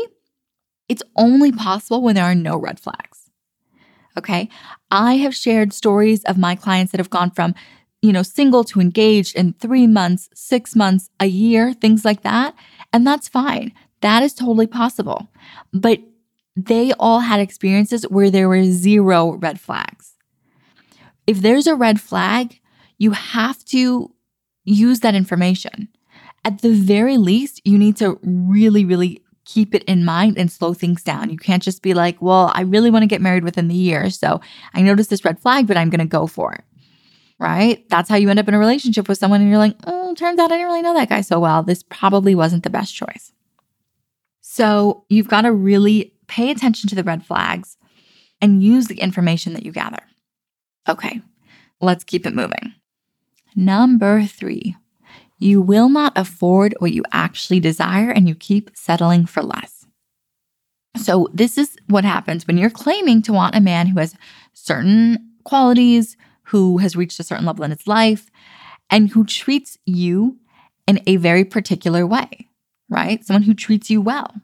it's 0.88 1.02
only 1.16 1.52
possible 1.52 2.02
when 2.02 2.14
there 2.14 2.24
are 2.24 2.34
no 2.34 2.56
red 2.56 2.78
flags. 2.78 3.30
Okay. 4.16 4.48
I 4.90 5.14
have 5.14 5.34
shared 5.34 5.72
stories 5.72 6.24
of 6.24 6.38
my 6.38 6.56
clients 6.56 6.92
that 6.92 6.98
have 6.98 7.10
gone 7.10 7.30
from, 7.30 7.54
you 8.02 8.12
know, 8.12 8.22
single 8.22 8.64
to 8.64 8.80
engaged 8.80 9.36
in 9.36 9.52
three 9.54 9.86
months, 9.86 10.28
six 10.34 10.74
months, 10.74 11.10
a 11.20 11.26
year, 11.26 11.72
things 11.72 12.04
like 12.04 12.22
that. 12.22 12.54
And 12.92 13.06
that's 13.06 13.28
fine. 13.28 13.72
That 14.00 14.22
is 14.22 14.34
totally 14.34 14.66
possible. 14.66 15.28
But 15.72 16.00
they 16.56 16.92
all 16.94 17.20
had 17.20 17.40
experiences 17.40 18.02
where 18.08 18.30
there 18.30 18.48
were 18.48 18.64
zero 18.64 19.32
red 19.32 19.60
flags. 19.60 20.14
If 21.26 21.40
there's 21.40 21.66
a 21.66 21.74
red 21.74 22.00
flag, 22.00 22.60
you 22.96 23.12
have 23.12 23.64
to 23.66 24.12
use 24.64 25.00
that 25.00 25.14
information 25.14 25.88
at 26.44 26.62
the 26.62 26.72
very 26.72 27.16
least, 27.16 27.60
you 27.64 27.78
need 27.78 27.96
to 27.96 28.18
really, 28.22 28.84
really 28.84 29.22
keep 29.44 29.74
it 29.74 29.82
in 29.84 30.04
mind 30.04 30.38
and 30.38 30.50
slow 30.50 30.74
things 30.74 31.02
down. 31.02 31.30
You 31.30 31.38
can't 31.38 31.62
just 31.62 31.82
be 31.82 31.94
like, 31.94 32.20
well, 32.20 32.50
I 32.54 32.62
really 32.62 32.90
want 32.90 33.02
to 33.02 33.06
get 33.06 33.20
married 33.20 33.44
within 33.44 33.68
the 33.68 33.74
year. 33.74 34.10
So 34.10 34.40
I 34.74 34.82
noticed 34.82 35.10
this 35.10 35.24
red 35.24 35.40
flag, 35.40 35.66
but 35.66 35.76
I'm 35.76 35.90
going 35.90 36.00
to 36.00 36.06
go 36.06 36.26
for 36.26 36.52
it. 36.52 36.64
Right? 37.38 37.88
That's 37.88 38.08
how 38.08 38.16
you 38.16 38.30
end 38.30 38.38
up 38.38 38.48
in 38.48 38.54
a 38.54 38.58
relationship 38.58 39.08
with 39.08 39.18
someone 39.18 39.40
and 39.40 39.48
you're 39.48 39.58
like, 39.58 39.76
oh, 39.86 40.14
turns 40.14 40.38
out 40.38 40.50
I 40.50 40.56
didn't 40.56 40.66
really 40.66 40.82
know 40.82 40.94
that 40.94 41.08
guy 41.08 41.20
so 41.20 41.38
well. 41.38 41.62
This 41.62 41.82
probably 41.82 42.34
wasn't 42.34 42.64
the 42.64 42.70
best 42.70 42.94
choice. 42.94 43.32
So 44.58 45.04
you've 45.08 45.28
got 45.28 45.42
to 45.42 45.52
really 45.52 46.12
pay 46.26 46.50
attention 46.50 46.88
to 46.88 46.96
the 46.96 47.04
red 47.04 47.24
flags 47.24 47.76
and 48.40 48.60
use 48.60 48.88
the 48.88 48.98
information 48.98 49.52
that 49.52 49.64
you 49.64 49.70
gather. 49.70 50.02
Okay, 50.88 51.22
let's 51.80 52.02
keep 52.02 52.26
it 52.26 52.34
moving. 52.34 52.74
Number 53.54 54.24
three, 54.24 54.74
you 55.38 55.62
will 55.62 55.88
not 55.88 56.12
afford 56.18 56.74
what 56.80 56.90
you 56.90 57.04
actually 57.12 57.60
desire 57.60 58.10
and 58.10 58.28
you 58.28 58.34
keep 58.34 58.72
settling 58.74 59.26
for 59.26 59.44
less. 59.44 59.86
So, 60.96 61.28
this 61.32 61.56
is 61.56 61.76
what 61.86 62.02
happens 62.02 62.44
when 62.44 62.58
you're 62.58 62.68
claiming 62.68 63.22
to 63.22 63.32
want 63.32 63.54
a 63.54 63.60
man 63.60 63.86
who 63.86 64.00
has 64.00 64.16
certain 64.54 65.34
qualities, 65.44 66.16
who 66.46 66.78
has 66.78 66.96
reached 66.96 67.20
a 67.20 67.22
certain 67.22 67.46
level 67.46 67.64
in 67.64 67.70
his 67.70 67.86
life, 67.86 68.28
and 68.90 69.08
who 69.10 69.24
treats 69.24 69.78
you 69.86 70.36
in 70.88 71.00
a 71.06 71.14
very 71.14 71.44
particular 71.44 72.04
way, 72.04 72.48
right? 72.88 73.24
Someone 73.24 73.44
who 73.44 73.54
treats 73.54 73.88
you 73.88 74.00
well. 74.00 74.34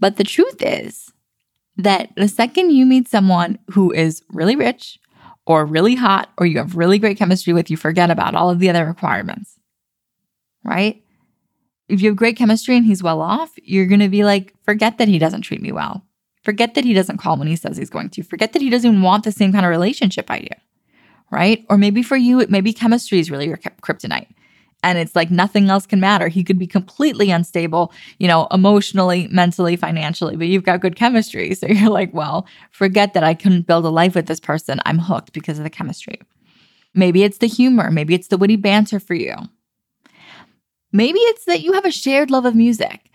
But 0.00 0.16
the 0.16 0.24
truth 0.24 0.56
is 0.60 1.12
that 1.76 2.10
the 2.16 2.28
second 2.28 2.70
you 2.70 2.86
meet 2.86 3.08
someone 3.08 3.58
who 3.70 3.92
is 3.92 4.22
really 4.32 4.56
rich 4.56 4.98
or 5.46 5.64
really 5.64 5.94
hot 5.94 6.30
or 6.38 6.46
you 6.46 6.58
have 6.58 6.76
really 6.76 6.98
great 6.98 7.18
chemistry 7.18 7.52
with, 7.52 7.70
you 7.70 7.76
forget 7.76 8.10
about 8.10 8.34
all 8.34 8.50
of 8.50 8.58
the 8.58 8.70
other 8.70 8.84
requirements, 8.84 9.58
right? 10.64 11.02
If 11.88 12.00
you 12.00 12.08
have 12.10 12.16
great 12.16 12.36
chemistry 12.36 12.76
and 12.76 12.86
he's 12.86 13.02
well 13.02 13.20
off, 13.20 13.50
you're 13.62 13.86
going 13.86 14.00
to 14.00 14.08
be 14.08 14.24
like, 14.24 14.54
forget 14.64 14.98
that 14.98 15.08
he 15.08 15.18
doesn't 15.18 15.42
treat 15.42 15.62
me 15.62 15.72
well. 15.72 16.04
Forget 16.42 16.74
that 16.74 16.84
he 16.84 16.94
doesn't 16.94 17.18
call 17.18 17.36
when 17.36 17.48
he 17.48 17.56
says 17.56 17.76
he's 17.76 17.90
going 17.90 18.10
to. 18.10 18.22
Forget 18.22 18.52
that 18.54 18.62
he 18.62 18.70
doesn't 18.70 19.02
want 19.02 19.24
the 19.24 19.32
same 19.32 19.52
kind 19.52 19.66
of 19.66 19.70
relationship 19.70 20.30
I 20.30 20.40
do, 20.40 20.48
right? 21.30 21.66
Or 21.68 21.76
maybe 21.76 22.02
for 22.02 22.16
you, 22.16 22.40
it 22.40 22.50
maybe 22.50 22.72
chemistry 22.72 23.18
is 23.18 23.30
really 23.30 23.46
your 23.46 23.58
kryptonite 23.58 24.28
and 24.82 24.98
it's 24.98 25.14
like 25.14 25.30
nothing 25.30 25.68
else 25.68 25.86
can 25.86 26.00
matter. 26.00 26.28
He 26.28 26.44
could 26.44 26.58
be 26.58 26.66
completely 26.66 27.30
unstable, 27.30 27.92
you 28.18 28.26
know, 28.26 28.46
emotionally, 28.50 29.28
mentally, 29.28 29.76
financially, 29.76 30.36
but 30.36 30.46
you've 30.46 30.64
got 30.64 30.80
good 30.80 30.96
chemistry. 30.96 31.54
So 31.54 31.66
you're 31.68 31.90
like, 31.90 32.12
well, 32.14 32.46
forget 32.70 33.14
that 33.14 33.24
I 33.24 33.34
couldn't 33.34 33.66
build 33.66 33.84
a 33.84 33.90
life 33.90 34.14
with 34.14 34.26
this 34.26 34.40
person. 34.40 34.80
I'm 34.86 34.98
hooked 34.98 35.32
because 35.32 35.58
of 35.58 35.64
the 35.64 35.70
chemistry. 35.70 36.20
Maybe 36.94 37.22
it's 37.22 37.38
the 37.38 37.46
humor. 37.46 37.90
Maybe 37.90 38.14
it's 38.14 38.28
the 38.28 38.38
witty 38.38 38.56
banter 38.56 38.98
for 38.98 39.14
you. 39.14 39.34
Maybe 40.92 41.20
it's 41.20 41.44
that 41.44 41.62
you 41.62 41.72
have 41.74 41.84
a 41.84 41.92
shared 41.92 42.30
love 42.30 42.46
of 42.46 42.54
music. 42.54 43.10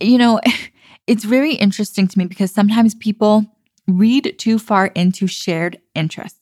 You 0.00 0.18
know, 0.18 0.40
it's 1.06 1.24
very 1.24 1.54
interesting 1.54 2.06
to 2.08 2.18
me 2.18 2.26
because 2.26 2.52
sometimes 2.52 2.94
people 2.94 3.44
read 3.88 4.34
too 4.38 4.58
far 4.58 4.86
into 4.88 5.26
shared 5.26 5.80
interests 5.94 6.35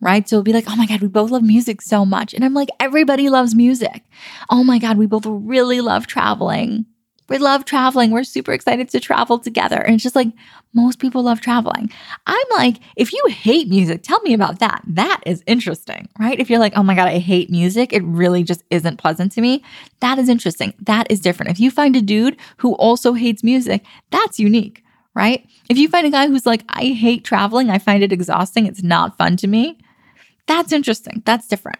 right? 0.00 0.28
So 0.28 0.36
it'll 0.36 0.44
be 0.44 0.52
like, 0.52 0.68
oh 0.68 0.76
my 0.76 0.86
God, 0.86 1.00
we 1.00 1.08
both 1.08 1.30
love 1.30 1.42
music 1.42 1.80
so 1.80 2.04
much. 2.04 2.34
And 2.34 2.44
I'm 2.44 2.54
like, 2.54 2.68
everybody 2.80 3.28
loves 3.28 3.54
music. 3.54 4.02
Oh 4.50 4.62
my 4.62 4.78
God, 4.78 4.98
we 4.98 5.06
both 5.06 5.26
really 5.26 5.80
love 5.80 6.06
traveling. 6.06 6.86
We 7.28 7.38
love 7.38 7.64
traveling. 7.64 8.12
We're 8.12 8.22
super 8.22 8.52
excited 8.52 8.88
to 8.90 9.00
travel 9.00 9.38
together. 9.38 9.78
And 9.78 9.94
it's 9.94 10.02
just 10.02 10.14
like, 10.14 10.28
most 10.74 11.00
people 11.00 11.24
love 11.24 11.40
traveling. 11.40 11.90
I'm 12.26 12.46
like, 12.52 12.76
if 12.94 13.12
you 13.12 13.24
hate 13.28 13.68
music, 13.68 14.02
tell 14.02 14.20
me 14.20 14.32
about 14.32 14.60
that. 14.60 14.82
That 14.86 15.22
is 15.26 15.42
interesting, 15.46 16.08
right? 16.20 16.38
If 16.38 16.48
you're 16.48 16.60
like, 16.60 16.76
oh 16.76 16.84
my 16.84 16.94
God, 16.94 17.08
I 17.08 17.18
hate 17.18 17.50
music, 17.50 17.92
it 17.92 18.04
really 18.04 18.44
just 18.44 18.62
isn't 18.70 18.98
pleasant 18.98 19.32
to 19.32 19.40
me. 19.40 19.64
That 20.00 20.18
is 20.18 20.28
interesting. 20.28 20.74
That 20.80 21.10
is 21.10 21.18
different. 21.18 21.50
If 21.50 21.58
you 21.58 21.70
find 21.70 21.96
a 21.96 22.02
dude 22.02 22.36
who 22.58 22.74
also 22.74 23.14
hates 23.14 23.42
music, 23.42 23.84
that's 24.10 24.38
unique, 24.38 24.84
right? 25.14 25.44
If 25.68 25.78
you 25.78 25.88
find 25.88 26.06
a 26.06 26.10
guy 26.10 26.28
who's 26.28 26.46
like, 26.46 26.62
I 26.68 26.88
hate 26.88 27.24
traveling, 27.24 27.70
I 27.70 27.78
find 27.78 28.04
it 28.04 28.12
exhausting, 28.12 28.66
it's 28.66 28.84
not 28.84 29.18
fun 29.18 29.36
to 29.38 29.48
me, 29.48 29.78
that's 30.46 30.72
interesting. 30.72 31.22
That's 31.24 31.48
different. 31.48 31.78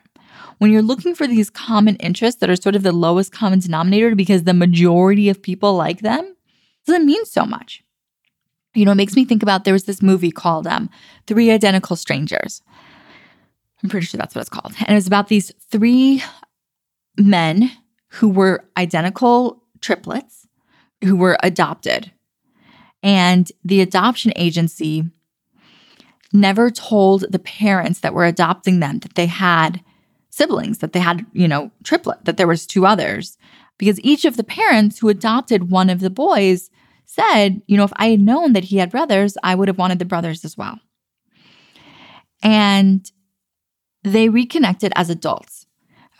When 0.58 0.70
you're 0.70 0.82
looking 0.82 1.14
for 1.14 1.26
these 1.26 1.50
common 1.50 1.96
interests 1.96 2.40
that 2.40 2.50
are 2.50 2.56
sort 2.56 2.76
of 2.76 2.82
the 2.82 2.92
lowest 2.92 3.32
common 3.32 3.58
denominator 3.58 4.14
because 4.14 4.44
the 4.44 4.54
majority 4.54 5.28
of 5.28 5.42
people 5.42 5.74
like 5.74 6.00
them, 6.00 6.36
doesn't 6.86 7.06
mean 7.06 7.24
so 7.24 7.44
much. 7.44 7.82
You 8.74 8.84
know, 8.84 8.92
it 8.92 8.96
makes 8.96 9.16
me 9.16 9.24
think 9.24 9.42
about 9.42 9.64
there 9.64 9.72
was 9.72 9.84
this 9.84 10.02
movie 10.02 10.30
called 10.30 10.66
um, 10.66 10.88
Three 11.26 11.50
Identical 11.50 11.96
Strangers. 11.96 12.62
I'm 13.82 13.90
pretty 13.90 14.06
sure 14.06 14.18
that's 14.18 14.34
what 14.34 14.40
it's 14.40 14.50
called. 14.50 14.74
And 14.80 14.90
it 14.90 14.94
was 14.94 15.06
about 15.06 15.28
these 15.28 15.52
three 15.70 16.22
men 17.18 17.70
who 18.08 18.28
were 18.28 18.64
identical 18.76 19.62
triplets 19.80 20.46
who 21.04 21.16
were 21.16 21.38
adopted. 21.42 22.12
And 23.02 23.50
the 23.64 23.80
adoption 23.80 24.32
agency 24.36 25.04
never 26.36 26.70
told 26.70 27.24
the 27.30 27.38
parents 27.38 28.00
that 28.00 28.14
were 28.14 28.24
adopting 28.24 28.80
them 28.80 29.00
that 29.00 29.14
they 29.14 29.26
had 29.26 29.82
siblings, 30.30 30.78
that 30.78 30.92
they 30.92 31.00
had, 31.00 31.26
you 31.32 31.48
know, 31.48 31.70
triplet, 31.82 32.24
that 32.24 32.36
there 32.36 32.46
was 32.46 32.66
two 32.66 32.86
others. 32.86 33.38
Because 33.78 34.00
each 34.00 34.24
of 34.24 34.36
the 34.36 34.44
parents 34.44 34.98
who 34.98 35.08
adopted 35.08 35.70
one 35.70 35.90
of 35.90 36.00
the 36.00 36.10
boys 36.10 36.70
said, 37.04 37.62
you 37.66 37.76
know, 37.76 37.84
if 37.84 37.92
I 37.96 38.10
had 38.10 38.20
known 38.20 38.52
that 38.52 38.64
he 38.64 38.76
had 38.76 38.90
brothers, 38.90 39.36
I 39.42 39.54
would 39.54 39.68
have 39.68 39.78
wanted 39.78 39.98
the 39.98 40.04
brothers 40.04 40.44
as 40.44 40.56
well. 40.56 40.78
And 42.42 43.10
they 44.02 44.28
reconnected 44.28 44.92
as 44.94 45.10
adults. 45.10 45.66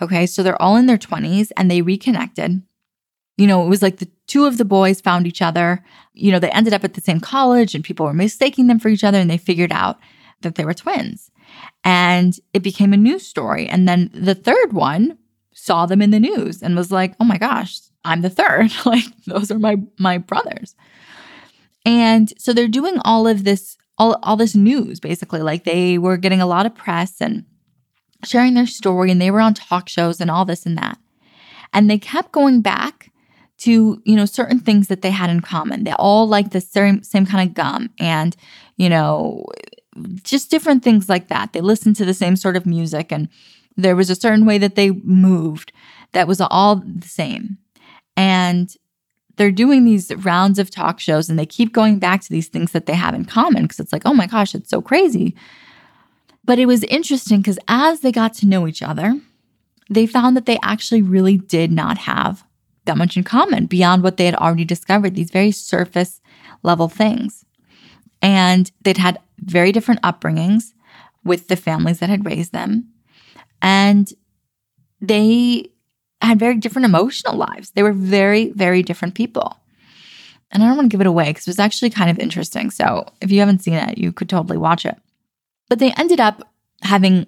Okay, 0.03 0.27
so 0.27 0.43
they're 0.43 0.61
all 0.61 0.77
in 0.77 0.87
their 0.87 0.99
20s 0.99 1.51
and 1.57 1.71
they 1.71 1.83
reconnected. 1.83 2.63
You 3.37 3.47
know, 3.47 3.65
it 3.65 3.69
was 3.69 3.83
like 3.83 3.99
the 3.99 4.09
two 4.27 4.47
of 4.47 4.59
the 4.59 4.65
boys 4.65 5.01
found 5.01 5.27
each 5.27 5.43
other. 5.43 5.85
You 6.15 6.33
know, 6.33 6.39
they 6.39 6.51
ended 6.51 6.75
up 6.75 6.85
at 6.85 6.95
the 6.95 7.01
same 7.01 7.21
college 7.21 7.75
and 7.75 7.85
people 7.85 8.07
were 8.07 8.15
mistaking 8.15 8.67
them 8.67 8.79
for 8.79 8.89
each 8.89 9.05
other 9.05 9.19
and 9.19 9.31
they 9.31 9.39
figured 9.39 9.73
out 9.73 9.99
that 10.43 10.57
they 10.57 10.65
were 10.65 10.75
twins. 10.75 11.31
And 11.85 12.39
it 12.53 12.63
became 12.63 12.93
a 12.93 12.97
news 12.97 13.27
story. 13.27 13.69
And 13.69 13.89
then 13.89 14.11
the 14.13 14.35
third 14.35 14.73
one 14.73 15.19
saw 15.55 15.87
them 15.87 16.03
in 16.03 16.11
the 16.11 16.21
news 16.21 16.63
and 16.63 16.77
was 16.77 16.93
like, 16.93 17.15
"Oh 17.21 17.25
my 17.25 17.39
gosh, 17.39 17.79
I'm 18.05 18.23
the 18.23 18.31
third. 18.31 18.71
like 18.87 19.05
those 19.27 19.51
are 19.51 19.59
my 19.59 19.77
my 19.99 20.19
brothers." 20.19 20.75
And 21.85 22.33
so 22.39 22.53
they're 22.53 22.69
doing 22.69 22.99
all 23.05 23.27
of 23.29 23.45
this 23.45 23.77
all 23.97 24.19
all 24.23 24.37
this 24.37 24.55
news 24.55 25.01
basically. 25.01 25.41
Like 25.41 25.65
they 25.65 25.99
were 25.99 26.17
getting 26.17 26.41
a 26.41 26.47
lot 26.47 26.67
of 26.67 26.75
press 26.75 27.21
and 27.21 27.45
sharing 28.25 28.55
their 28.55 28.67
story 28.67 29.11
and 29.11 29.21
they 29.21 29.31
were 29.31 29.41
on 29.41 29.55
talk 29.55 29.89
shows 29.89 30.21
and 30.21 30.31
all 30.31 30.45
this 30.45 30.67
and 30.67 30.77
that. 30.79 30.99
And 31.73 31.89
they 31.89 31.99
kept 31.99 32.33
going 32.33 32.61
back 32.61 33.13
to 33.59 34.01
you 34.05 34.17
know 34.17 34.27
certain 34.27 34.59
things 34.59 34.89
that 34.89 35.03
they 35.03 35.11
had 35.11 35.31
in 35.31 35.41
common. 35.41 35.85
They 35.85 35.93
all 35.93 36.27
liked 36.29 36.53
the 36.53 36.61
same 36.61 37.03
same 37.03 37.27
kind 37.27 37.49
of 37.49 37.55
gum 37.55 37.91
and 37.99 38.37
you 38.77 38.89
know 38.89 39.47
just 40.23 40.51
different 40.51 40.83
things 40.83 41.09
like 41.09 41.29
that. 41.29 41.53
They 41.53 41.61
listened 41.61 41.97
to 41.97 42.05
the 42.05 42.15
same 42.15 42.37
sort 42.37 42.57
of 42.57 42.67
music 42.67 43.11
and 43.11 43.29
there 43.77 43.97
was 43.97 44.11
a 44.11 44.15
certain 44.15 44.47
way 44.47 44.59
that 44.59 44.75
they 44.75 44.91
moved 44.91 45.73
that 46.13 46.29
was 46.29 46.41
all 46.41 46.77
the 46.77 47.09
same. 47.09 47.59
And 48.17 48.75
they're 49.37 49.51
doing 49.51 49.85
these 49.85 50.15
rounds 50.17 50.59
of 50.59 50.71
talk 50.71 50.99
shows 50.99 51.29
and 51.29 51.39
they 51.39 51.47
keep 51.47 51.73
going 51.73 51.99
back 51.99 52.23
to 52.23 52.31
these 52.31 52.49
things 52.49 52.73
that 52.73 52.87
they 52.87 52.95
have 52.95 53.15
in 53.15 53.27
common 53.27 53.63
because 53.63 53.81
it's 53.81 53.93
like 53.93 54.03
oh 54.05 54.15
my 54.15 54.27
gosh 54.27 54.55
it's 54.55 54.71
so 54.71 54.83
crazy. 54.83 55.35
But 56.45 56.59
it 56.59 56.67
was 56.67 56.85
interesting 56.85 57.41
because 57.41 57.59
as 57.69 58.01
they 58.01 58.13
got 58.13 58.35
to 58.35 58.47
know 58.47 58.67
each 58.67 58.83
other 58.83 59.19
they 59.89 60.07
found 60.07 60.37
that 60.37 60.47
they 60.47 60.59
actually 60.63 61.03
really 61.03 61.39
did 61.39 61.71
not 61.71 61.99
have 61.99 62.45
that 62.87 62.97
much 62.97 63.17
in 63.17 63.25
common 63.25 63.67
beyond 63.67 64.03
what 64.03 64.17
they 64.17 64.25
had 64.25 64.35
already 64.35 64.65
discovered, 64.65 65.15
these 65.15 65.31
very 65.31 65.51
surface 65.51 66.21
level 66.63 66.89
things. 66.89 67.45
And 68.23 68.71
they'd 68.83 68.97
had 68.97 69.19
very 69.39 69.73
different 69.73 70.03
upbringings 70.03 70.73
with 71.25 71.49
the 71.49 71.57
families 71.57 71.99
that 71.99 72.09
had 72.09 72.25
raised 72.25 72.53
them. 72.53 72.89
And 73.61 74.13
they 75.01 75.71
had 76.23 76.39
very 76.39 76.57
different 76.57 76.87
emotional 76.87 77.37
lives. 77.37 77.71
They 77.71 77.83
were 77.83 77.93
very, 77.93 78.51
very 78.51 78.83
different 78.83 79.15
people. 79.15 79.59
And 80.51 80.63
I 80.63 80.69
don't 80.69 80.77
want 80.77 80.91
to 80.91 80.95
give 80.95 81.01
it 81.01 81.07
away 81.07 81.27
because 81.27 81.47
it 81.47 81.51
was 81.51 81.59
actually 81.59 81.91
kind 81.91 82.11
of 82.11 82.19
interesting. 82.19 82.71
So 82.71 83.07
if 83.21 83.31
you 83.31 83.41
haven't 83.41 83.63
seen 83.63 83.75
it, 83.75 83.99
you 83.99 84.13
could 84.13 84.29
totally 84.29 84.57
watch 84.57 84.87
it. 84.87 84.97
But 85.69 85.81
they 85.81 85.93
ended 85.93 86.21
up 86.21 86.49
having 86.83 87.27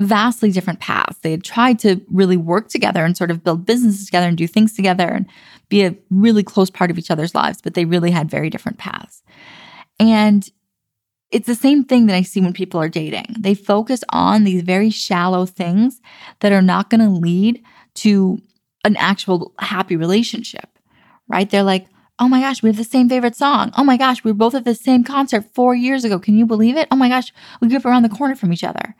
vastly 0.00 0.50
different 0.50 0.80
paths. 0.80 1.18
They 1.18 1.32
had 1.32 1.44
tried 1.44 1.78
to 1.80 2.00
really 2.10 2.36
work 2.36 2.68
together 2.68 3.04
and 3.04 3.16
sort 3.16 3.30
of 3.30 3.42
build 3.42 3.66
businesses 3.66 4.06
together 4.06 4.28
and 4.28 4.38
do 4.38 4.46
things 4.46 4.72
together 4.72 5.08
and 5.08 5.26
be 5.68 5.84
a 5.84 5.96
really 6.10 6.42
close 6.42 6.70
part 6.70 6.90
of 6.90 6.98
each 6.98 7.10
other's 7.10 7.34
lives, 7.34 7.60
but 7.60 7.74
they 7.74 7.84
really 7.84 8.10
had 8.10 8.30
very 8.30 8.48
different 8.48 8.78
paths. 8.78 9.22
And 9.98 10.48
it's 11.30 11.46
the 11.46 11.54
same 11.54 11.84
thing 11.84 12.06
that 12.06 12.16
I 12.16 12.22
see 12.22 12.40
when 12.40 12.52
people 12.52 12.80
are 12.80 12.88
dating. 12.88 13.36
They 13.38 13.54
focus 13.54 14.02
on 14.10 14.44
these 14.44 14.62
very 14.62 14.88
shallow 14.88 15.44
things 15.46 16.00
that 16.40 16.52
are 16.52 16.62
not 16.62 16.90
going 16.90 17.00
to 17.00 17.10
lead 17.10 17.62
to 17.96 18.40
an 18.84 18.96
actual 18.96 19.52
happy 19.58 19.96
relationship, 19.96 20.78
right? 21.26 21.50
They're 21.50 21.62
like, 21.62 21.86
oh 22.20 22.28
my 22.28 22.40
gosh, 22.40 22.62
we 22.62 22.68
have 22.68 22.76
the 22.76 22.84
same 22.84 23.08
favorite 23.08 23.36
song. 23.36 23.72
Oh 23.76 23.84
my 23.84 23.96
gosh, 23.96 24.24
we 24.24 24.30
were 24.30 24.36
both 24.36 24.54
at 24.54 24.64
the 24.64 24.74
same 24.74 25.04
concert 25.04 25.44
four 25.54 25.74
years 25.74 26.04
ago. 26.04 26.18
Can 26.18 26.38
you 26.38 26.46
believe 26.46 26.76
it? 26.76 26.88
Oh 26.90 26.96
my 26.96 27.08
gosh, 27.08 27.32
we 27.60 27.68
grew 27.68 27.76
up 27.76 27.84
around 27.84 28.04
the 28.04 28.08
corner 28.08 28.34
from 28.34 28.52
each 28.52 28.64
other 28.64 28.94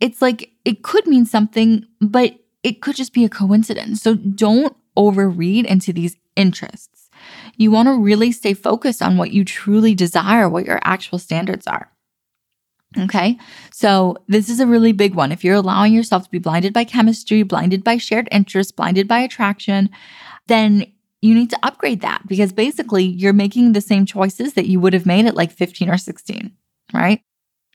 it's 0.00 0.22
like 0.22 0.52
it 0.64 0.82
could 0.82 1.06
mean 1.06 1.26
something, 1.26 1.86
but 2.00 2.38
it 2.62 2.80
could 2.82 2.96
just 2.96 3.12
be 3.12 3.24
a 3.24 3.28
coincidence. 3.28 4.02
So 4.02 4.14
don't 4.14 4.76
overread 4.96 5.64
into 5.64 5.92
these 5.92 6.16
interests. 6.36 7.08
You 7.56 7.70
want 7.70 7.88
to 7.88 7.98
really 7.98 8.32
stay 8.32 8.54
focused 8.54 9.02
on 9.02 9.16
what 9.16 9.32
you 9.32 9.44
truly 9.44 9.94
desire, 9.94 10.48
what 10.48 10.66
your 10.66 10.80
actual 10.84 11.18
standards 11.18 11.66
are. 11.66 11.90
Okay. 12.96 13.38
So 13.70 14.16
this 14.28 14.48
is 14.48 14.60
a 14.60 14.66
really 14.66 14.92
big 14.92 15.14
one. 15.14 15.30
If 15.30 15.44
you're 15.44 15.56
allowing 15.56 15.92
yourself 15.92 16.24
to 16.24 16.30
be 16.30 16.38
blinded 16.38 16.72
by 16.72 16.84
chemistry, 16.84 17.42
blinded 17.42 17.84
by 17.84 17.98
shared 17.98 18.28
interests, 18.32 18.72
blinded 18.72 19.06
by 19.06 19.20
attraction, 19.20 19.90
then 20.46 20.90
you 21.20 21.34
need 21.34 21.50
to 21.50 21.58
upgrade 21.62 22.00
that 22.00 22.22
because 22.26 22.52
basically 22.52 23.04
you're 23.04 23.32
making 23.32 23.72
the 23.72 23.80
same 23.80 24.06
choices 24.06 24.54
that 24.54 24.66
you 24.66 24.80
would 24.80 24.94
have 24.94 25.04
made 25.04 25.26
at 25.26 25.34
like 25.34 25.52
15 25.52 25.90
or 25.90 25.98
16, 25.98 26.52
right? 26.94 27.20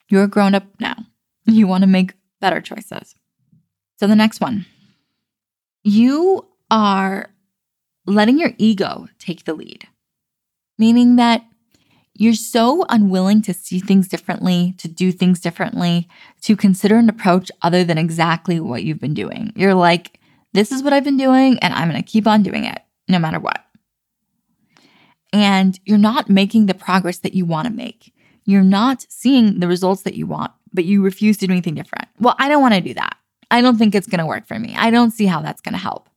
You're 0.09 0.27
grown 0.27 0.55
up 0.55 0.65
now. 0.79 0.95
You 1.45 1.67
want 1.67 1.83
to 1.83 1.87
make 1.87 2.13
better 2.39 2.61
choices. 2.61 3.15
So, 3.99 4.07
the 4.07 4.15
next 4.15 4.41
one 4.41 4.65
you 5.83 6.47
are 6.71 7.29
letting 8.05 8.39
your 8.39 8.51
ego 8.57 9.07
take 9.19 9.45
the 9.45 9.53
lead, 9.53 9.87
meaning 10.77 11.17
that 11.17 11.45
you're 12.13 12.33
so 12.33 12.85
unwilling 12.89 13.41
to 13.43 13.53
see 13.53 13.79
things 13.79 14.07
differently, 14.07 14.73
to 14.77 14.87
do 14.87 15.11
things 15.11 15.39
differently, 15.39 16.07
to 16.41 16.55
consider 16.55 16.97
an 16.97 17.09
approach 17.09 17.51
other 17.61 17.83
than 17.83 17.97
exactly 17.97 18.59
what 18.59 18.83
you've 18.83 18.99
been 18.99 19.13
doing. 19.15 19.51
You're 19.55 19.73
like, 19.73 20.19
this 20.53 20.71
is 20.71 20.83
what 20.83 20.93
I've 20.93 21.03
been 21.03 21.17
doing, 21.17 21.57
and 21.59 21.73
I'm 21.73 21.89
going 21.89 22.01
to 22.01 22.07
keep 22.07 22.27
on 22.27 22.43
doing 22.43 22.65
it 22.65 22.81
no 23.07 23.19
matter 23.19 23.39
what. 23.39 23.65
and 25.31 25.79
you're 25.85 25.97
not 25.97 26.29
making 26.29 26.67
the 26.67 26.73
progress 26.73 27.19
that 27.19 27.33
you 27.33 27.45
want 27.45 27.67
to 27.67 27.73
make. 27.73 28.13
You're 28.45 28.61
not 28.63 29.05
seeing 29.09 29.59
the 29.59 29.67
results 29.67 30.03
that 30.03 30.15
you 30.15 30.27
want, 30.27 30.51
but 30.73 30.85
you 30.85 31.01
refuse 31.01 31.37
to 31.37 31.47
do 31.47 31.53
anything 31.53 31.75
different. 31.75 32.07
Well, 32.19 32.35
I 32.39 32.49
don't 32.49 32.61
want 32.61 32.73
to 32.73 32.81
do 32.81 32.93
that. 32.95 33.17
I 33.51 33.61
don't 33.61 33.77
think 33.77 33.93
it's 33.93 34.07
going 34.07 34.19
to 34.19 34.25
work 34.25 34.47
for 34.47 34.57
me. 34.57 34.73
I 34.75 34.89
don't 34.89 35.11
see 35.11 35.25
how 35.25 35.41
that's 35.41 35.61
going 35.61 35.73
to 35.73 35.79
help. 35.79 36.09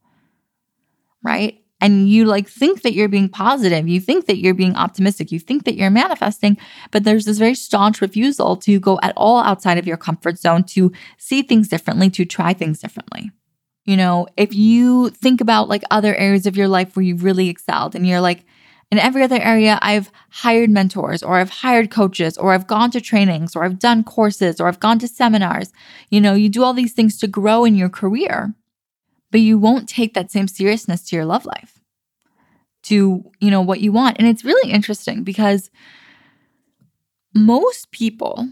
Right? 1.23 1.63
And 1.81 2.09
you 2.09 2.25
like 2.25 2.49
think 2.49 2.83
that 2.83 2.95
you're 2.95 3.09
being 3.09 3.29
positive. 3.29 3.87
You 3.87 4.01
think 4.01 4.27
that 4.27 4.39
you're 4.39 4.55
being 4.55 4.77
optimistic. 4.77 5.31
You 5.31 5.39
think 5.39 5.65
that 5.65 5.75
you're 5.75 5.91
manifesting, 5.91 6.57
but 6.91 7.05
there's 7.05 7.27
this 7.27 7.39
very 7.39 7.55
staunch 7.55 8.01
refusal 8.01 8.57
to 8.59 8.81
go 8.81 8.99
at 9.03 9.13
all 9.17 9.39
outside 9.39 9.77
of 9.77 9.87
your 9.87 9.99
comfort 9.99 10.39
zone, 10.39 10.65
to 10.65 10.91
see 11.19 11.43
things 11.43 11.69
differently, 11.69 12.09
to 12.11 12.25
try 12.25 12.55
things 12.55 12.81
differently. 12.81 13.31
You 13.85 13.97
know, 13.97 14.27
if 14.37 14.55
you 14.55 15.11
think 15.11 15.41
about 15.41 15.69
like 15.69 15.85
other 15.91 16.15
areas 16.15 16.47
of 16.47 16.57
your 16.57 16.69
life 16.69 16.97
where 16.97 17.05
you've 17.05 17.23
really 17.23 17.49
excelled 17.49 17.95
and 17.95 18.07
you're 18.07 18.21
like, 18.21 18.45
in 18.91 18.99
every 18.99 19.23
other 19.23 19.41
area, 19.41 19.79
I've 19.83 20.13
hired 20.31 20.71
mentors 20.71 21.23
or 21.23 21.39
I've 21.39 21.51
hired 21.51 21.91
coaches 21.91 22.39
or 22.39 22.53
I've 22.53 22.69
gone 22.69 22.91
to 22.93 23.01
trainings 23.01 23.57
or 23.57 23.65
I've 23.65 23.79
done 23.79 24.05
courses 24.05 24.61
or 24.61 24.69
I've 24.69 24.81
gone 24.81 24.99
to 25.01 25.09
seminars. 25.09 25.73
You 26.11 26.21
know, 26.21 26.35
you 26.35 26.49
do 26.49 26.63
all 26.63 26.73
these 26.73 26.93
things 26.93 27.19
to 27.19 27.27
grow 27.27 27.65
in 27.65 27.75
your 27.75 27.89
career, 27.89 28.55
but 29.33 29.41
you 29.41 29.59
won't 29.59 29.89
take 29.89 30.15
that 30.15 30.31
same 30.31 30.47
seriousness 30.47 31.03
to 31.09 31.17
your 31.17 31.25
love 31.25 31.45
life, 31.45 31.81
to, 32.85 33.25
you 33.41 33.51
know, 33.51 33.61
what 33.61 33.81
you 33.81 33.91
want. 33.91 34.19
And 34.19 34.29
it's 34.29 34.45
really 34.45 34.71
interesting 34.71 35.25
because 35.25 35.71
most 37.35 37.91
people 37.91 38.49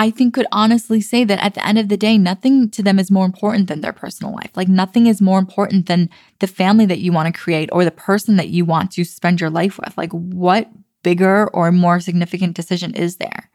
I 0.00 0.10
think 0.10 0.32
could 0.32 0.46
honestly 0.50 1.02
say 1.02 1.24
that 1.24 1.44
at 1.44 1.52
the 1.52 1.66
end 1.66 1.76
of 1.76 1.90
the 1.90 1.96
day, 1.98 2.16
nothing 2.16 2.70
to 2.70 2.82
them 2.82 2.98
is 2.98 3.10
more 3.10 3.26
important 3.26 3.68
than 3.68 3.82
their 3.82 3.92
personal 3.92 4.32
life. 4.32 4.50
Like 4.56 4.66
nothing 4.66 5.06
is 5.06 5.20
more 5.20 5.38
important 5.38 5.88
than 5.88 6.08
the 6.38 6.46
family 6.46 6.86
that 6.86 7.00
you 7.00 7.12
want 7.12 7.26
to 7.26 7.38
create 7.38 7.68
or 7.70 7.84
the 7.84 7.90
person 7.90 8.36
that 8.36 8.48
you 8.48 8.64
want 8.64 8.92
to 8.92 9.04
spend 9.04 9.42
your 9.42 9.50
life 9.50 9.78
with. 9.78 9.98
Like 9.98 10.10
what 10.12 10.70
bigger 11.02 11.48
or 11.48 11.70
more 11.70 12.00
significant 12.00 12.56
decision 12.56 12.94
is 12.94 13.16
there? 13.16 13.50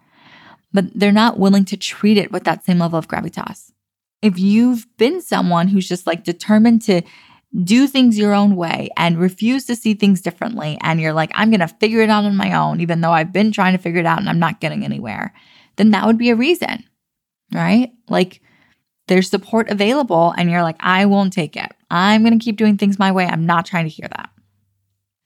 But 0.72 0.86
they're 0.94 1.12
not 1.12 1.40
willing 1.40 1.66
to 1.66 1.78
treat 1.78 2.16
it 2.16 2.32
with 2.32 2.44
that 2.44 2.64
same 2.64 2.78
level 2.78 3.00
of 3.00 3.08
gravitas. 3.08 3.72
If 4.22 4.38
you've 4.38 4.86
been 4.98 5.24
someone 5.24 5.70
who's 5.70 5.90
just 5.90 6.06
like 6.06 6.24
determined 6.24 6.84
to 6.84 7.02
do 7.64 7.88
things 7.88 8.20
your 8.20 8.36
own 8.36 8.56
way 8.56 8.90
and 8.98 9.18
refuse 9.18 9.66
to 9.66 9.76
see 9.76 9.96
things 9.96 10.22
differently, 10.22 10.78
and 10.82 11.02
you're 11.02 11.12
like, 11.12 11.32
I'm 11.34 11.50
going 11.50 11.62
to 11.62 11.68
figure 11.68 12.02
it 12.02 12.12
out 12.12 12.26
on 12.26 12.36
my 12.36 12.54
own, 12.54 12.82
even 12.82 13.02
though 13.02 13.14
I've 13.14 13.34
been 13.34 13.52
trying 13.52 13.76
to 13.76 13.82
figure 13.82 14.02
it 14.02 14.06
out 14.06 14.20
and 14.20 14.30
I'm 14.30 14.38
not 14.38 14.60
getting 14.60 14.86
anywhere 14.86 15.34
then 15.78 15.92
that 15.92 16.06
would 16.06 16.18
be 16.18 16.30
a 16.30 16.36
reason, 16.36 16.84
right? 17.54 17.92
Like 18.10 18.42
there's 19.08 19.30
support 19.30 19.70
available 19.70 20.34
and 20.38 20.50
you're 20.50 20.62
like, 20.62 20.78
I 20.80 21.06
won't 21.06 21.34
take 21.34 21.56
it. 21.56 21.72
I'm 21.90 22.24
going 22.24 22.38
to 22.38 22.44
keep 22.44 22.58
doing 22.58 22.78
things 22.78 23.00
my 23.00 23.12
way. 23.12 23.26
I'm 23.26 23.46
not 23.46 23.66
trying 23.66 23.86
to 23.86 23.90
hear 23.90 24.08
that. 24.08 24.30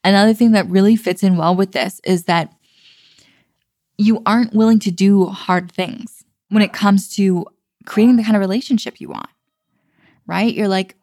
Another 0.04 0.34
thing 0.34 0.52
that 0.52 0.68
really 0.68 0.96
fits 0.96 1.22
in 1.22 1.36
well 1.36 1.54
with 1.54 1.72
this 1.72 2.00
is 2.04 2.24
that 2.24 2.52
you 3.98 4.22
aren't 4.24 4.54
willing 4.54 4.78
to 4.80 4.90
do 4.90 5.26
hard 5.26 5.70
things 5.70 6.24
when 6.48 6.62
it 6.62 6.72
comes 6.72 7.14
to 7.16 7.46
creating 7.84 8.16
the 8.16 8.22
kind 8.22 8.36
of 8.36 8.40
relationship 8.40 9.00
you 9.00 9.08
want, 9.08 9.28
right? 10.26 10.54
You're 10.54 10.68
like, 10.68 10.96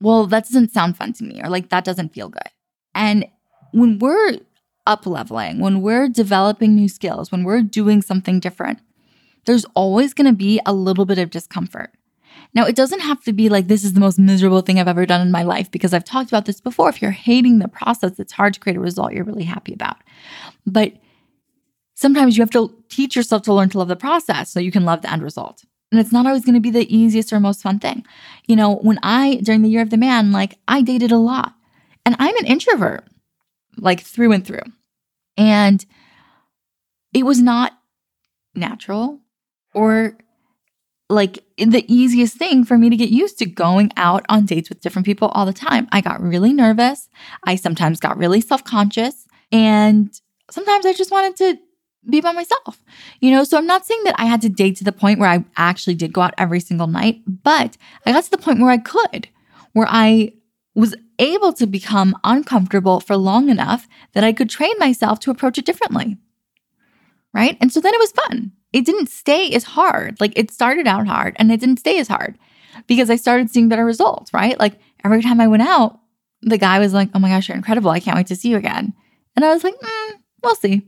well, 0.00 0.26
that 0.26 0.44
doesn't 0.44 0.72
sound 0.72 0.96
fun 0.96 1.14
to 1.14 1.24
me, 1.24 1.40
or 1.42 1.48
like, 1.48 1.70
that 1.70 1.84
doesn't 1.84 2.12
feel 2.12 2.28
good. 2.28 2.50
And 2.94 3.26
when 3.72 3.98
we're 3.98 4.38
up 4.86 5.06
leveling, 5.06 5.60
when 5.60 5.80
we're 5.80 6.08
developing 6.08 6.74
new 6.74 6.88
skills, 6.88 7.32
when 7.32 7.44
we're 7.44 7.62
doing 7.62 8.02
something 8.02 8.40
different, 8.40 8.80
there's 9.44 9.64
always 9.74 10.14
going 10.14 10.26
to 10.26 10.36
be 10.36 10.60
a 10.66 10.72
little 10.72 11.04
bit 11.04 11.18
of 11.18 11.30
discomfort. 11.30 11.92
Now, 12.54 12.64
it 12.64 12.76
doesn't 12.76 13.00
have 13.00 13.22
to 13.24 13.32
be 13.32 13.48
like 13.48 13.68
this 13.68 13.84
is 13.84 13.92
the 13.92 14.00
most 14.00 14.18
miserable 14.18 14.60
thing 14.60 14.78
I've 14.78 14.88
ever 14.88 15.06
done 15.06 15.20
in 15.20 15.30
my 15.30 15.42
life 15.42 15.70
because 15.70 15.92
I've 15.92 16.04
talked 16.04 16.30
about 16.30 16.46
this 16.46 16.60
before. 16.60 16.88
If 16.88 17.02
you're 17.02 17.10
hating 17.10 17.58
the 17.58 17.68
process, 17.68 18.18
it's 18.18 18.32
hard 18.32 18.54
to 18.54 18.60
create 18.60 18.76
a 18.76 18.80
result 18.80 19.12
you're 19.12 19.24
really 19.24 19.44
happy 19.44 19.74
about. 19.74 19.96
But 20.66 20.94
sometimes 21.94 22.36
you 22.36 22.42
have 22.42 22.50
to 22.52 22.74
teach 22.88 23.16
yourself 23.16 23.42
to 23.42 23.52
learn 23.52 23.68
to 23.70 23.78
love 23.78 23.88
the 23.88 23.96
process 23.96 24.50
so 24.50 24.60
you 24.60 24.72
can 24.72 24.84
love 24.84 25.02
the 25.02 25.12
end 25.12 25.22
result. 25.22 25.64
And 25.92 26.00
it's 26.00 26.12
not 26.12 26.26
always 26.26 26.44
going 26.44 26.54
to 26.54 26.60
be 26.60 26.70
the 26.70 26.94
easiest 26.94 27.32
or 27.32 27.40
most 27.40 27.62
fun 27.62 27.78
thing. 27.78 28.04
You 28.46 28.56
know, 28.56 28.76
when 28.76 28.98
I, 29.02 29.36
during 29.42 29.62
the 29.62 29.68
year 29.68 29.82
of 29.82 29.90
the 29.90 29.96
man, 29.96 30.32
like 30.32 30.58
I 30.66 30.82
dated 30.82 31.12
a 31.12 31.18
lot 31.18 31.54
and 32.04 32.16
I'm 32.18 32.36
an 32.36 32.46
introvert, 32.46 33.04
like 33.76 34.00
through 34.00 34.32
and 34.32 34.46
through. 34.46 34.62
And 35.36 35.84
it 37.12 37.24
was 37.24 37.40
not 37.40 37.72
natural 38.54 39.20
or 39.74 40.16
like 41.08 41.44
the 41.56 41.84
easiest 41.92 42.36
thing 42.36 42.64
for 42.64 42.76
me 42.76 42.90
to 42.90 42.96
get 42.96 43.10
used 43.10 43.38
to 43.38 43.46
going 43.46 43.92
out 43.96 44.24
on 44.28 44.44
dates 44.44 44.68
with 44.68 44.80
different 44.80 45.06
people 45.06 45.28
all 45.28 45.46
the 45.46 45.52
time. 45.52 45.86
I 45.92 46.00
got 46.00 46.20
really 46.20 46.52
nervous. 46.52 47.08
I 47.44 47.56
sometimes 47.56 48.00
got 48.00 48.18
really 48.18 48.40
self 48.40 48.64
conscious. 48.64 49.26
And 49.52 50.12
sometimes 50.50 50.84
I 50.84 50.92
just 50.92 51.12
wanted 51.12 51.36
to 51.36 51.58
be 52.08 52.20
by 52.20 52.32
myself, 52.32 52.82
you 53.20 53.30
know? 53.30 53.44
So 53.44 53.56
I'm 53.56 53.66
not 53.66 53.86
saying 53.86 54.02
that 54.04 54.14
I 54.18 54.24
had 54.26 54.42
to 54.42 54.48
date 54.48 54.76
to 54.76 54.84
the 54.84 54.92
point 54.92 55.18
where 55.18 55.30
I 55.30 55.44
actually 55.56 55.94
did 55.94 56.12
go 56.12 56.20
out 56.20 56.34
every 56.38 56.60
single 56.60 56.86
night, 56.86 57.22
but 57.26 57.76
I 58.04 58.12
got 58.12 58.24
to 58.24 58.30
the 58.30 58.38
point 58.38 58.60
where 58.60 58.70
I 58.70 58.78
could, 58.78 59.28
where 59.72 59.86
I 59.88 60.32
was 60.74 60.94
able 61.18 61.52
to 61.54 61.66
become 61.66 62.16
uncomfortable 62.24 63.00
for 63.00 63.16
long 63.16 63.48
enough 63.48 63.88
that 64.12 64.24
I 64.24 64.32
could 64.32 64.50
train 64.50 64.74
myself 64.78 65.20
to 65.20 65.30
approach 65.30 65.58
it 65.58 65.64
differently. 65.64 66.18
Right. 67.32 67.56
And 67.60 67.72
so 67.72 67.80
then 67.80 67.94
it 67.94 68.00
was 68.00 68.12
fun. 68.12 68.52
It 68.72 68.84
didn't 68.84 69.10
stay 69.10 69.52
as 69.52 69.64
hard. 69.64 70.20
Like 70.20 70.32
it 70.36 70.50
started 70.50 70.86
out 70.86 71.06
hard 71.06 71.36
and 71.38 71.52
it 71.52 71.60
didn't 71.60 71.78
stay 71.78 71.98
as 71.98 72.08
hard 72.08 72.38
because 72.86 73.10
I 73.10 73.16
started 73.16 73.50
seeing 73.50 73.68
better 73.68 73.84
results. 73.84 74.32
Right. 74.32 74.58
Like 74.58 74.80
every 75.04 75.22
time 75.22 75.40
I 75.40 75.48
went 75.48 75.62
out, 75.62 76.00
the 76.42 76.58
guy 76.58 76.78
was 76.78 76.94
like, 76.94 77.10
Oh 77.14 77.18
my 77.18 77.28
gosh, 77.28 77.48
you're 77.48 77.56
incredible. 77.56 77.90
I 77.90 78.00
can't 78.00 78.16
wait 78.16 78.26
to 78.28 78.36
see 78.36 78.48
you 78.48 78.56
again. 78.56 78.94
And 79.34 79.44
I 79.44 79.52
was 79.52 79.64
like, 79.64 79.74
mm, 79.74 80.12
We'll 80.42 80.54
see. 80.54 80.86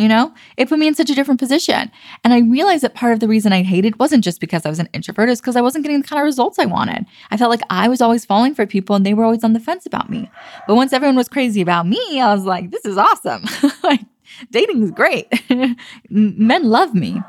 You 0.00 0.08
know, 0.08 0.32
it 0.56 0.70
put 0.70 0.78
me 0.78 0.88
in 0.88 0.94
such 0.94 1.10
a 1.10 1.14
different 1.14 1.38
position. 1.38 1.90
And 2.24 2.32
I 2.32 2.38
realized 2.38 2.82
that 2.84 2.94
part 2.94 3.12
of 3.12 3.20
the 3.20 3.28
reason 3.28 3.52
I 3.52 3.62
hated 3.62 3.98
wasn't 3.98 4.24
just 4.24 4.40
because 4.40 4.64
I 4.64 4.70
was 4.70 4.78
an 4.78 4.88
introvert, 4.94 5.28
is 5.28 5.42
because 5.42 5.56
I 5.56 5.60
wasn't 5.60 5.84
getting 5.84 6.00
the 6.00 6.08
kind 6.08 6.18
of 6.18 6.24
results 6.24 6.58
I 6.58 6.64
wanted. 6.64 7.04
I 7.30 7.36
felt 7.36 7.50
like 7.50 7.60
I 7.68 7.86
was 7.86 8.00
always 8.00 8.24
falling 8.24 8.54
for 8.54 8.64
people 8.64 8.96
and 8.96 9.04
they 9.04 9.12
were 9.12 9.24
always 9.24 9.44
on 9.44 9.52
the 9.52 9.60
fence 9.60 9.84
about 9.84 10.08
me. 10.08 10.30
But 10.66 10.76
once 10.76 10.94
everyone 10.94 11.16
was 11.16 11.28
crazy 11.28 11.60
about 11.60 11.86
me, 11.86 12.18
I 12.18 12.32
was 12.34 12.46
like, 12.46 12.70
this 12.70 12.86
is 12.86 12.96
awesome. 12.96 13.44
like, 13.82 14.00
dating 14.50 14.82
is 14.82 14.90
great. 14.90 15.26
Men 16.08 16.64
love 16.64 16.94
me, 16.94 17.20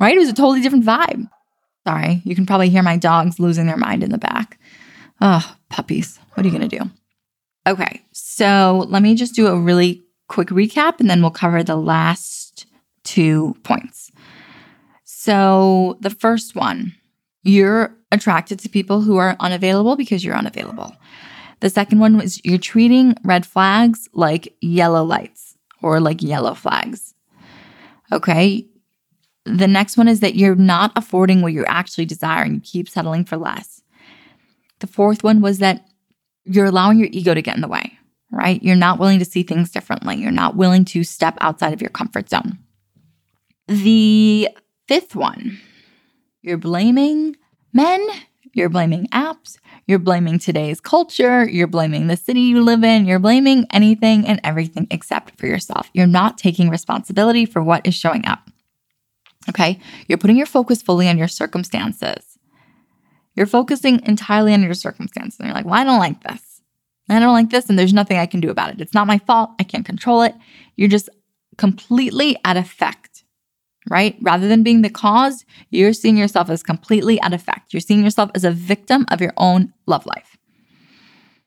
right? 0.00 0.16
It 0.16 0.18
was 0.18 0.28
a 0.28 0.34
totally 0.34 0.62
different 0.62 0.84
vibe. 0.84 1.30
Sorry, 1.86 2.22
you 2.24 2.34
can 2.34 2.44
probably 2.44 2.70
hear 2.70 2.82
my 2.82 2.96
dogs 2.96 3.38
losing 3.38 3.66
their 3.66 3.76
mind 3.76 4.02
in 4.02 4.10
the 4.10 4.18
back. 4.18 4.58
Oh, 5.20 5.56
puppies. 5.68 6.18
What 6.34 6.44
are 6.44 6.48
you 6.48 6.58
going 6.58 6.68
to 6.68 6.76
do? 6.76 6.90
Okay, 7.68 8.02
so 8.10 8.84
let 8.88 9.00
me 9.00 9.14
just 9.14 9.36
do 9.36 9.46
a 9.46 9.56
really 9.56 10.05
quick 10.28 10.48
recap 10.48 11.00
and 11.00 11.08
then 11.08 11.22
we'll 11.22 11.30
cover 11.30 11.62
the 11.62 11.76
last 11.76 12.66
two 13.04 13.56
points. 13.62 14.10
So, 15.04 15.96
the 16.00 16.10
first 16.10 16.54
one, 16.54 16.94
you're 17.42 17.96
attracted 18.12 18.58
to 18.60 18.68
people 18.68 19.00
who 19.00 19.16
are 19.16 19.36
unavailable 19.40 19.96
because 19.96 20.24
you're 20.24 20.36
unavailable. 20.36 20.94
The 21.60 21.70
second 21.70 22.00
one 22.00 22.16
was 22.16 22.40
you're 22.44 22.58
treating 22.58 23.14
red 23.24 23.46
flags 23.46 24.08
like 24.12 24.54
yellow 24.60 25.04
lights 25.04 25.56
or 25.82 26.00
like 26.00 26.22
yellow 26.22 26.54
flags. 26.54 27.14
Okay. 28.12 28.66
The 29.44 29.68
next 29.68 29.96
one 29.96 30.08
is 30.08 30.20
that 30.20 30.34
you're 30.34 30.56
not 30.56 30.92
affording 30.96 31.40
what 31.40 31.52
you're 31.52 31.68
actually 31.68 32.04
desiring. 32.04 32.54
You 32.54 32.60
keep 32.60 32.88
settling 32.88 33.24
for 33.24 33.36
less. 33.36 33.82
The 34.80 34.86
fourth 34.86 35.22
one 35.22 35.40
was 35.40 35.58
that 35.58 35.86
you're 36.44 36.66
allowing 36.66 36.98
your 36.98 37.08
ego 37.10 37.32
to 37.32 37.42
get 37.42 37.54
in 37.54 37.62
the 37.62 37.68
way 37.68 37.95
right? 38.36 38.62
You're 38.62 38.76
not 38.76 38.98
willing 38.98 39.18
to 39.18 39.24
see 39.24 39.42
things 39.42 39.70
differently. 39.70 40.16
You're 40.16 40.30
not 40.30 40.56
willing 40.56 40.84
to 40.86 41.02
step 41.04 41.36
outside 41.40 41.72
of 41.72 41.80
your 41.80 41.90
comfort 41.90 42.28
zone. 42.28 42.58
The 43.66 44.48
fifth 44.86 45.16
one, 45.16 45.58
you're 46.42 46.58
blaming 46.58 47.36
men, 47.72 48.06
you're 48.52 48.68
blaming 48.68 49.06
apps, 49.08 49.58
you're 49.86 49.98
blaming 49.98 50.38
today's 50.38 50.80
culture, 50.80 51.48
you're 51.48 51.66
blaming 51.66 52.06
the 52.06 52.16
city 52.16 52.40
you 52.40 52.62
live 52.62 52.84
in, 52.84 53.06
you're 53.06 53.18
blaming 53.18 53.66
anything 53.72 54.26
and 54.26 54.40
everything 54.44 54.86
except 54.90 55.38
for 55.38 55.46
yourself. 55.46 55.90
You're 55.92 56.06
not 56.06 56.38
taking 56.38 56.70
responsibility 56.70 57.44
for 57.44 57.62
what 57.62 57.86
is 57.86 57.94
showing 57.94 58.26
up. 58.26 58.50
Okay? 59.48 59.80
You're 60.08 60.18
putting 60.18 60.36
your 60.36 60.46
focus 60.46 60.82
fully 60.82 61.08
on 61.08 61.18
your 61.18 61.28
circumstances. 61.28 62.38
You're 63.34 63.46
focusing 63.46 64.00
entirely 64.06 64.54
on 64.54 64.62
your 64.62 64.74
circumstances. 64.74 65.38
And 65.38 65.48
you're 65.48 65.54
like, 65.54 65.66
well, 65.66 65.74
I 65.74 65.84
don't 65.84 65.98
like 65.98 66.22
this. 66.22 66.45
I 67.08 67.20
don't 67.20 67.32
like 67.32 67.50
this 67.50 67.68
and 67.68 67.78
there's 67.78 67.92
nothing 67.92 68.18
I 68.18 68.26
can 68.26 68.40
do 68.40 68.50
about 68.50 68.70
it. 68.70 68.80
It's 68.80 68.94
not 68.94 69.06
my 69.06 69.18
fault. 69.18 69.50
I 69.60 69.62
can't 69.62 69.86
control 69.86 70.22
it. 70.22 70.34
You're 70.76 70.88
just 70.88 71.08
completely 71.56 72.36
at 72.44 72.56
effect, 72.56 73.24
right? 73.88 74.16
Rather 74.20 74.48
than 74.48 74.62
being 74.62 74.82
the 74.82 74.90
cause, 74.90 75.44
you're 75.70 75.92
seeing 75.92 76.16
yourself 76.16 76.50
as 76.50 76.62
completely 76.62 77.20
at 77.20 77.32
effect. 77.32 77.72
You're 77.72 77.80
seeing 77.80 78.02
yourself 78.02 78.30
as 78.34 78.44
a 78.44 78.50
victim 78.50 79.06
of 79.10 79.20
your 79.20 79.32
own 79.36 79.72
love 79.86 80.04
life. 80.06 80.36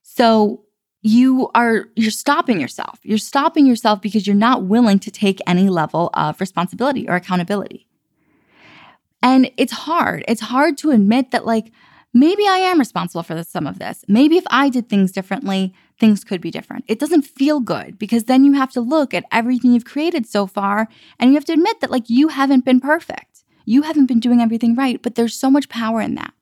So 0.04 0.64
you 1.02 1.50
are 1.56 1.86
you're 1.96 2.12
stopping 2.12 2.60
yourself. 2.60 3.00
You're 3.04 3.18
stopping 3.18 3.66
yourself 3.66 4.02
because 4.02 4.28
you're 4.28 4.36
not 4.36 4.64
willing 4.64 5.00
to 5.00 5.12
take 5.12 5.40
any 5.48 5.70
level 5.70 6.10
of 6.14 6.40
responsibility 6.40 7.08
or 7.08 7.16
accountability. 7.16 7.88
And 9.22 9.52
it's 9.58 9.74
hard. 9.74 10.24
It's 10.28 10.42
hard 10.42 10.78
to 10.80 10.92
admit 10.92 11.32
that 11.32 11.46
like 11.46 11.72
maybe 12.14 12.48
I 12.48 12.58
am 12.58 12.80
responsible 12.80 13.24
for 13.24 13.44
some 13.44 13.68
of 13.68 13.80
this. 13.80 14.04
Maybe 14.08 14.38
if 14.38 14.46
I 14.50 14.70
did 14.70 14.90
things 14.90 15.12
differently, 15.12 15.74
things 16.00 16.24
could 16.24 16.42
be 16.42 16.52
different. 16.52 16.86
It 16.88 17.00
doesn't 17.00 17.24
feel 17.24 17.60
good 17.60 18.00
because 18.00 18.26
then 18.26 18.44
you 18.44 18.54
have 18.54 18.72
to 18.72 18.82
look 18.82 19.14
at 19.14 19.26
everything 19.32 19.74
you've 19.74 19.86
created 19.86 20.26
so 20.26 20.48
far 20.48 20.88
and 21.20 21.30
you 21.30 21.36
have 21.36 21.46
to 21.46 21.54
admit 21.54 21.82
that, 21.82 21.92
like, 21.92 22.10
you 22.10 22.30
haven't 22.30 22.66
been 22.66 22.80
perfect. 22.80 23.44
You 23.66 23.84
haven't 23.84 24.08
been 24.08 24.20
doing 24.20 24.42
everything 24.42 24.76
right, 24.76 25.02
but 25.02 25.16
there's 25.16 25.36
so 25.36 25.52
much 25.52 25.70
power 25.70 26.02
in 26.02 26.16
that. 26.16 26.34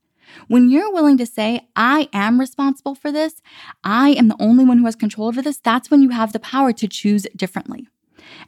When 0.47 0.69
you're 0.69 0.93
willing 0.93 1.17
to 1.17 1.25
say, 1.25 1.67
I 1.75 2.09
am 2.13 2.39
responsible 2.39 2.95
for 2.95 3.11
this, 3.11 3.41
I 3.83 4.11
am 4.11 4.27
the 4.27 4.37
only 4.39 4.63
one 4.63 4.77
who 4.77 4.85
has 4.85 4.95
control 4.95 5.27
over 5.27 5.41
this, 5.41 5.57
that's 5.57 5.89
when 5.89 6.01
you 6.01 6.09
have 6.09 6.33
the 6.33 6.39
power 6.39 6.71
to 6.73 6.87
choose 6.87 7.25
differently. 7.35 7.87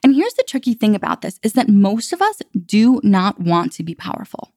And 0.03 0.15
here's 0.15 0.33
the 0.33 0.43
tricky 0.43 0.73
thing 0.73 0.95
about 0.95 1.21
this 1.21 1.39
is 1.41 1.53
that 1.53 1.69
most 1.69 2.13
of 2.13 2.21
us 2.21 2.41
do 2.65 3.01
not 3.03 3.39
want 3.39 3.71
to 3.73 3.83
be 3.83 3.95
powerful. 3.95 4.51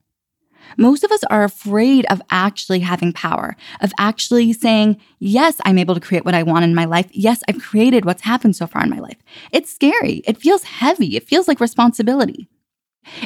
Most 0.77 1.03
of 1.03 1.11
us 1.11 1.23
are 1.25 1.43
afraid 1.43 2.05
of 2.05 2.21
actually 2.29 2.79
having 2.79 3.13
power, 3.13 3.55
of 3.81 3.93
actually 3.97 4.53
saying, 4.53 4.97
Yes, 5.19 5.59
I'm 5.65 5.77
able 5.77 5.95
to 5.95 6.01
create 6.01 6.25
what 6.25 6.35
I 6.35 6.43
want 6.43 6.65
in 6.65 6.75
my 6.75 6.85
life. 6.85 7.07
Yes, 7.11 7.43
I've 7.47 7.61
created 7.61 8.05
what's 8.05 8.23
happened 8.23 8.55
so 8.55 8.67
far 8.67 8.83
in 8.83 8.89
my 8.89 8.99
life. 8.99 9.17
It's 9.51 9.73
scary. 9.73 10.23
It 10.25 10.37
feels 10.37 10.63
heavy. 10.63 11.15
It 11.15 11.27
feels 11.27 11.47
like 11.47 11.59
responsibility. 11.59 12.47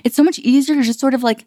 It's 0.03 0.15
so 0.15 0.23
much 0.23 0.39
easier 0.39 0.75
to 0.75 0.83
just 0.83 0.99
sort 0.99 1.13
of 1.13 1.23
like 1.23 1.45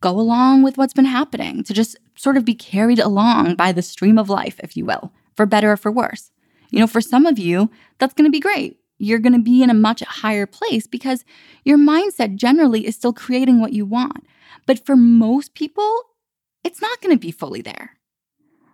go 0.00 0.10
along 0.10 0.62
with 0.62 0.78
what's 0.78 0.92
been 0.92 1.06
happening, 1.06 1.64
to 1.64 1.72
just 1.72 1.96
sort 2.16 2.36
of 2.36 2.44
be 2.44 2.54
carried 2.54 2.98
along 2.98 3.54
by 3.56 3.72
the 3.72 3.82
stream 3.82 4.18
of 4.18 4.28
life, 4.30 4.60
if 4.62 4.76
you 4.76 4.84
will, 4.84 5.12
for 5.34 5.46
better 5.46 5.72
or 5.72 5.76
for 5.76 5.90
worse. 5.90 6.30
You 6.70 6.80
know, 6.80 6.86
for 6.86 7.00
some 7.00 7.26
of 7.26 7.38
you, 7.38 7.70
that's 7.98 8.14
going 8.14 8.26
to 8.26 8.32
be 8.32 8.40
great. 8.40 8.78
You're 8.98 9.18
going 9.18 9.32
to 9.32 9.38
be 9.38 9.62
in 9.62 9.70
a 9.70 9.74
much 9.74 10.02
higher 10.02 10.46
place 10.46 10.86
because 10.86 11.24
your 11.64 11.78
mindset 11.78 12.36
generally 12.36 12.86
is 12.86 12.94
still 12.94 13.12
creating 13.12 13.60
what 13.60 13.72
you 13.72 13.84
want. 13.84 14.26
But 14.66 14.84
for 14.84 14.96
most 14.96 15.54
people, 15.54 15.90
it's 16.64 16.82
not 16.82 17.00
going 17.00 17.14
to 17.14 17.20
be 17.20 17.30
fully 17.30 17.62
there, 17.62 17.96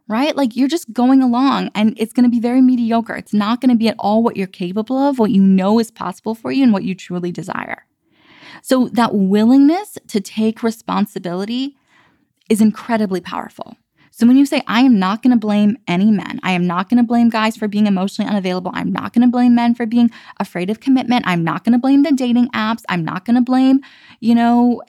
right? 0.09 0.35
Like 0.35 0.57
you're 0.57 0.69
just 0.69 0.93
going 0.93 1.23
along 1.23 1.71
and 1.75 1.95
it's 1.99 2.15
going 2.15 2.25
to 2.25 2.31
be 2.31 2.41
very 2.41 2.63
mediocre. 2.63 3.15
It's 3.15 3.35
not 3.35 3.61
going 3.61 3.71
to 3.71 3.77
be 3.77 3.89
at 3.89 3.97
all 3.99 4.23
what 4.23 4.37
you're 4.37 4.47
capable 4.47 4.97
of, 4.97 5.19
what 5.19 5.31
you 5.31 5.43
know 5.43 5.79
is 5.79 5.91
possible 5.91 6.35
for 6.35 6.51
you, 6.51 6.63
and 6.63 6.73
what 6.73 6.85
you 6.85 6.95
truly 6.95 7.31
desire. 7.31 7.85
So, 8.63 8.89
that 8.89 9.15
willingness 9.15 9.99
to 10.09 10.21
take 10.21 10.63
responsibility 10.63 11.77
is 12.49 12.61
incredibly 12.61 13.21
powerful. 13.21 13.77
So, 14.11 14.27
when 14.27 14.37
you 14.37 14.45
say, 14.45 14.63
I 14.67 14.81
am 14.83 14.99
not 14.99 15.23
going 15.23 15.33
to 15.33 15.39
blame 15.39 15.79
any 15.89 16.11
men, 16.11 16.39
I 16.43 16.53
am 16.53 16.67
not 16.67 16.89
going 16.89 16.99
to 16.99 17.07
blame 17.07 17.31
guys 17.31 17.57
for 17.57 17.67
being 17.67 17.87
emotionally 17.87 18.31
unavailable, 18.31 18.71
I'm 18.75 18.93
not 18.93 19.15
going 19.15 19.27
to 19.27 19.33
blame 19.33 19.55
men 19.55 19.75
for 19.75 19.87
being 19.87 20.11
afraid 20.39 20.71
of 20.71 20.81
commitment, 20.81 21.27
I'm 21.27 21.43
not 21.43 21.65
going 21.65 21.73
to 21.73 21.79
blame 21.79 22.03
the 22.03 22.13
dating 22.13 22.49
apps, 22.51 22.83
I'm 22.89 23.05
not 23.05 23.25
going 23.25 23.37
to 23.37 23.43
blame, 23.43 23.81
you 24.21 24.35
know, 24.35 24.83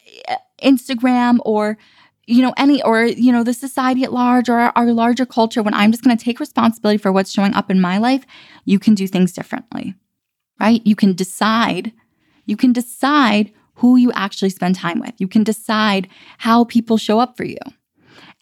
Instagram 0.64 1.40
or 1.46 1.78
you 2.26 2.42
know 2.42 2.54
any 2.58 2.82
or 2.84 3.06
you 3.06 3.32
know 3.32 3.44
the 3.44 3.54
society 3.54 4.04
at 4.04 4.14
large 4.14 4.50
or 4.50 4.58
our, 4.58 4.72
our 4.78 4.94
larger 4.94 5.26
culture 5.26 5.62
when 5.62 5.74
i'm 5.74 5.92
just 5.92 6.06
going 6.06 6.18
to 6.18 6.24
take 6.24 6.40
responsibility 6.40 6.98
for 6.98 7.12
what's 7.12 7.34
showing 7.34 7.54
up 7.54 7.70
in 7.70 7.82
my 7.82 7.98
life 7.98 8.26
you 8.64 8.80
can 8.80 8.96
do 8.96 9.08
things 9.08 9.34
differently 9.34 9.94
right? 10.64 10.82
You 10.86 10.96
can 10.96 11.14
decide 11.14 11.92
you 12.46 12.58
can 12.58 12.74
decide 12.74 13.52
who 13.76 13.96
you 13.96 14.12
actually 14.12 14.50
spend 14.50 14.76
time 14.76 15.00
with. 15.00 15.14
You 15.18 15.28
can 15.28 15.44
decide 15.44 16.10
how 16.40 16.66
people 16.66 16.98
show 16.98 17.20
up 17.20 17.38
for 17.38 17.46
you. 17.46 17.58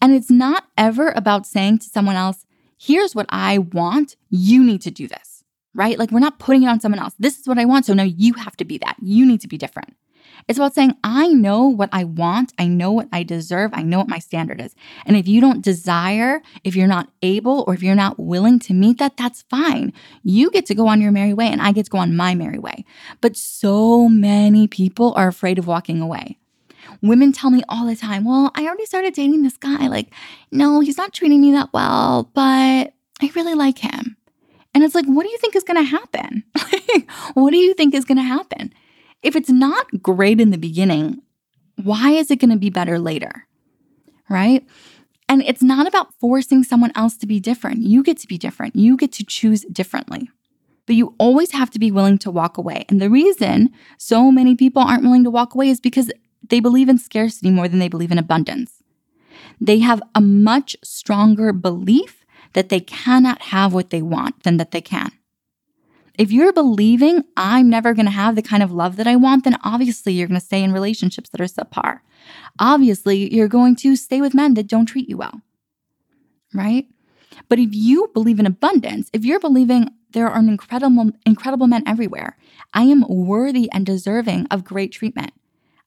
And 0.02 0.16
it's 0.16 0.32
not 0.32 0.66
ever 0.76 1.10
about 1.10 1.46
saying 1.46 1.80
to 1.80 1.90
someone 1.90 2.16
else 2.16 2.46
here's 2.78 3.14
what 3.14 3.28
i 3.30 3.60
want. 3.60 4.16
You 4.30 4.64
need 4.64 4.82
to 4.82 4.92
do 4.92 5.08
this 5.08 5.28
right? 5.74 5.98
Like 5.98 6.12
we're 6.12 6.20
not 6.20 6.38
putting 6.38 6.64
it 6.64 6.68
on 6.68 6.82
someone 6.82 7.00
else. 7.00 7.14
This 7.18 7.40
is 7.40 7.48
what 7.48 7.58
i 7.58 7.64
want. 7.64 7.86
So 7.86 7.94
now 7.94 8.04
you 8.04 8.34
have 8.34 8.58
to 8.58 8.66
be 8.66 8.78
that. 8.80 8.98
You 9.02 9.26
need 9.26 9.40
to 9.42 9.48
be 9.48 9.58
different 9.58 9.96
it's 10.48 10.58
about 10.58 10.74
saying, 10.74 10.96
I 11.04 11.30
know 11.30 11.68
what 11.68 11.90
I 11.92 12.04
want. 12.04 12.54
I 12.58 12.68
know 12.68 12.92
what 12.92 13.08
I 13.12 13.24
deserve. 13.24 13.72
I 13.74 13.84
know 13.84 14.00
what 14.00 14.08
my 14.08 14.20
standard 14.20 14.60
is. 14.60 14.76
And 15.06 15.16
if 15.16 15.28
you 15.28 15.42
don't 15.42 15.64
desire, 15.64 16.42
if 16.64 16.76
you're 16.76 16.88
not 16.88 17.10
able, 17.22 17.64
or 17.68 17.74
if 17.74 17.84
you're 17.84 17.96
not 17.96 18.20
willing 18.20 18.60
to 18.60 18.74
meet 18.74 18.98
that, 19.00 19.18
that's 19.18 19.44
fine. 19.44 19.94
You 20.24 20.52
get 20.52 20.66
to 20.68 20.76
go 20.76 20.88
on 20.88 21.02
your 21.02 21.12
merry 21.12 21.34
way 21.34 21.48
and 21.48 21.62
I 21.62 21.72
get 21.72 21.86
to 21.86 21.92
go 21.92 22.00
on 22.00 22.16
my 22.16 22.36
merry 22.36 22.60
way. 22.60 22.86
But 23.22 23.38
so 23.38 24.10
many 24.10 24.68
people 24.68 25.14
are 25.16 25.28
afraid 25.28 25.60
of 25.60 25.68
walking 25.68 26.02
away. 26.02 26.38
Women 27.02 27.32
tell 27.32 27.50
me 27.50 27.64
all 27.70 27.86
the 27.86 27.96
time, 27.96 28.26
well, 28.26 28.52
I 28.56 28.66
already 28.66 28.86
started 28.86 29.14
dating 29.14 29.44
this 29.44 29.58
guy. 29.58 29.88
Like, 29.88 30.14
no, 30.52 30.82
he's 30.82 30.98
not 30.98 31.14
treating 31.14 31.42
me 31.42 31.52
that 31.52 31.70
well, 31.74 32.30
but 32.34 32.94
I 33.22 33.32
really 33.36 33.56
like 33.56 33.80
him. 33.80 34.18
And 34.74 34.84
it's 34.84 34.96
like, 34.96 35.06
what 35.06 35.24
do 35.24 35.30
you 35.30 35.38
think 35.38 35.56
is 35.56 35.64
going 35.64 35.84
to 35.84 35.90
happen? 35.90 36.44
what 37.34 37.52
do 37.52 37.58
you 37.58 37.74
think 37.74 37.94
is 37.94 38.06
going 38.06 38.18
to 38.18 38.24
happen? 38.24 38.74
If 39.24 39.36
it's 39.36 39.50
not 39.50 40.02
great 40.02 40.42
in 40.42 40.50
the 40.50 40.58
beginning, 40.58 41.22
why 41.82 42.12
is 42.12 42.32
it 42.32 42.40
going 42.40 42.52
to 42.52 42.58
be 42.58 42.70
better 42.70 43.00
later? 43.00 43.48
Right? 44.30 44.66
And 45.30 45.42
it's 45.44 45.64
not 45.64 45.88
about 45.88 46.14
forcing 46.20 46.64
someone 46.64 46.92
else 46.96 47.18
to 47.18 47.28
be 47.28 47.40
different. 47.40 47.84
You 47.84 48.04
get 48.04 48.18
to 48.18 48.28
be 48.28 48.38
different. 48.38 48.76
You 48.76 48.98
get 48.98 49.12
to 49.14 49.24
choose 49.24 49.62
differently. 49.72 50.30
But 50.86 50.96
you 50.96 51.16
always 51.20 51.52
have 51.52 51.70
to 51.72 51.80
be 51.80 51.92
willing 51.92 52.18
to 52.20 52.32
walk 52.32 52.58
away. 52.58 52.86
And 52.90 53.02
the 53.02 53.10
reason 53.10 53.70
so 53.98 54.32
many 54.32 54.56
people 54.56 54.82
aren't 54.82 55.04
willing 55.04 55.24
to 55.24 55.30
walk 55.30 55.54
away 55.54 55.70
is 55.70 55.80
because 55.80 56.12
they 56.50 56.60
believe 56.60 56.90
in 56.90 56.98
scarcity 56.98 57.50
more 57.50 57.68
than 57.68 57.80
they 57.80 57.88
believe 57.88 58.12
in 58.12 58.18
abundance. 58.18 58.84
They 59.60 59.80
have 59.80 60.02
a 60.16 60.22
much 60.22 60.76
stronger 60.84 61.54
belief 61.54 62.26
that 62.54 62.70
they 62.70 62.80
cannot 62.80 63.42
have 63.44 63.74
what 63.74 63.92
they 63.92 64.02
want 64.02 64.44
than 64.44 64.58
that 64.58 64.72
they 64.72 64.82
can. 64.82 65.12
If 66.18 66.32
you're 66.32 66.54
believing 66.54 67.24
I'm 67.38 67.70
never 67.70 67.94
going 67.94 68.06
to 68.06 68.12
have 68.12 68.36
the 68.36 68.42
kind 68.42 68.62
of 68.62 68.72
love 68.72 68.96
that 68.98 69.08
I 69.08 69.16
want, 69.16 69.44
then 69.44 69.58
obviously 69.64 70.14
you're 70.14 70.28
going 70.28 70.40
to 70.40 70.46
stay 70.46 70.64
in 70.64 70.74
relationships 70.74 71.30
that 71.30 71.42
are 71.42 71.46
subpar. 71.46 72.00
Obviously, 72.60 73.34
you're 73.34 73.48
going 73.48 73.76
to 73.78 73.96
stay 73.96 74.22
with 74.22 74.34
men 74.34 74.54
that 74.56 74.68
don't 74.68 74.86
treat 74.86 75.10
you 75.10 75.18
well. 75.18 75.42
Right? 76.54 76.88
But 77.48 77.60
if 77.60 77.70
you 77.72 78.10
believe 78.14 78.40
in 78.40 78.46
abundance, 78.46 79.10
if 79.14 79.26
you're 79.26 79.40
believing 79.40 79.90
there 80.12 80.30
are 80.30 80.40
incredible 80.40 81.12
incredible 81.26 81.68
men 81.68 81.84
everywhere, 81.88 82.38
I 82.74 82.84
am 82.84 83.06
worthy 83.08 83.70
and 83.72 83.86
deserving 83.86 84.48
of 84.52 84.66
great 84.66 84.92
treatment. 84.92 85.32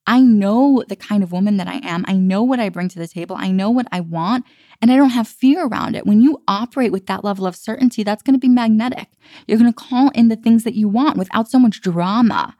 I 0.06 0.20
know 0.20 0.84
the 0.86 0.96
kind 0.96 1.22
of 1.22 1.32
woman 1.32 1.56
that 1.56 1.66
I 1.66 1.80
am. 1.82 2.04
I 2.06 2.12
know 2.12 2.42
what 2.42 2.60
I 2.60 2.68
bring 2.68 2.88
to 2.88 2.98
the 2.98 3.08
table. 3.08 3.36
I 3.38 3.50
know 3.50 3.70
what 3.70 3.86
I 3.90 4.00
want, 4.00 4.44
and 4.82 4.92
I 4.92 4.96
don't 4.96 5.10
have 5.10 5.26
fear 5.26 5.66
around 5.66 5.96
it. 5.96 6.06
When 6.06 6.20
you 6.20 6.42
operate 6.46 6.92
with 6.92 7.06
that 7.06 7.24
level 7.24 7.46
of 7.46 7.56
certainty, 7.56 8.02
that's 8.02 8.22
going 8.22 8.34
to 8.34 8.40
be 8.40 8.48
magnetic. 8.48 9.08
You're 9.46 9.58
going 9.58 9.72
to 9.72 9.76
call 9.76 10.10
in 10.10 10.28
the 10.28 10.36
things 10.36 10.64
that 10.64 10.74
you 10.74 10.88
want 10.88 11.16
without 11.16 11.48
so 11.48 11.58
much 11.58 11.80
drama, 11.80 12.54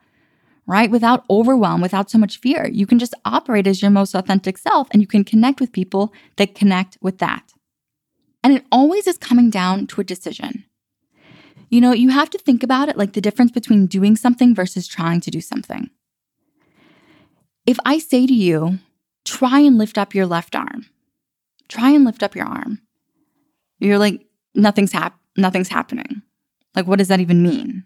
right? 0.65 0.89
Without 0.89 1.23
overwhelm, 1.29 1.81
without 1.81 2.09
so 2.09 2.17
much 2.17 2.39
fear. 2.39 2.67
You 2.67 2.87
can 2.87 2.97
just 2.97 3.13
operate 3.25 3.67
as 3.67 3.81
your 3.81 3.91
most 3.91 4.15
authentic 4.15 4.57
self 4.57 4.87
and 4.91 5.01
you 5.01 5.07
can 5.07 5.23
connect 5.23 5.59
with 5.59 5.71
people 5.71 6.11
that 6.37 6.55
connect 6.55 6.97
with 6.99 7.19
that. 7.19 7.53
And 8.43 8.53
it 8.53 8.65
always 8.71 9.05
is 9.05 9.17
coming 9.17 9.51
down 9.51 9.85
to 9.87 10.01
a 10.01 10.03
decision. 10.03 10.65
You 11.69 11.81
know, 11.81 11.91
you 11.91 12.09
have 12.09 12.29
to 12.31 12.37
think 12.37 12.63
about 12.63 12.89
it 12.89 12.97
like 12.97 13.13
the 13.13 13.21
difference 13.21 13.51
between 13.51 13.87
doing 13.87 14.15
something 14.15 14.55
versus 14.55 14.87
trying 14.87 15.21
to 15.21 15.31
do 15.31 15.41
something. 15.41 15.89
If 17.65 17.79
I 17.85 17.97
say 17.99 18.27
to 18.27 18.33
you, 18.33 18.79
try 19.23 19.59
and 19.59 19.77
lift 19.77 19.97
up 19.97 20.13
your 20.13 20.25
left 20.25 20.55
arm, 20.55 20.85
try 21.67 21.89
and 21.91 22.05
lift 22.05 22.23
up 22.23 22.35
your 22.35 22.45
arm. 22.45 22.81
You're 23.79 23.97
like, 23.97 24.25
nothing's 24.53 24.91
hap- 24.91 25.19
nothing's 25.35 25.69
happening. 25.69 26.21
Like, 26.75 26.87
what 26.87 26.99
does 26.99 27.07
that 27.07 27.19
even 27.19 27.41
mean? 27.41 27.83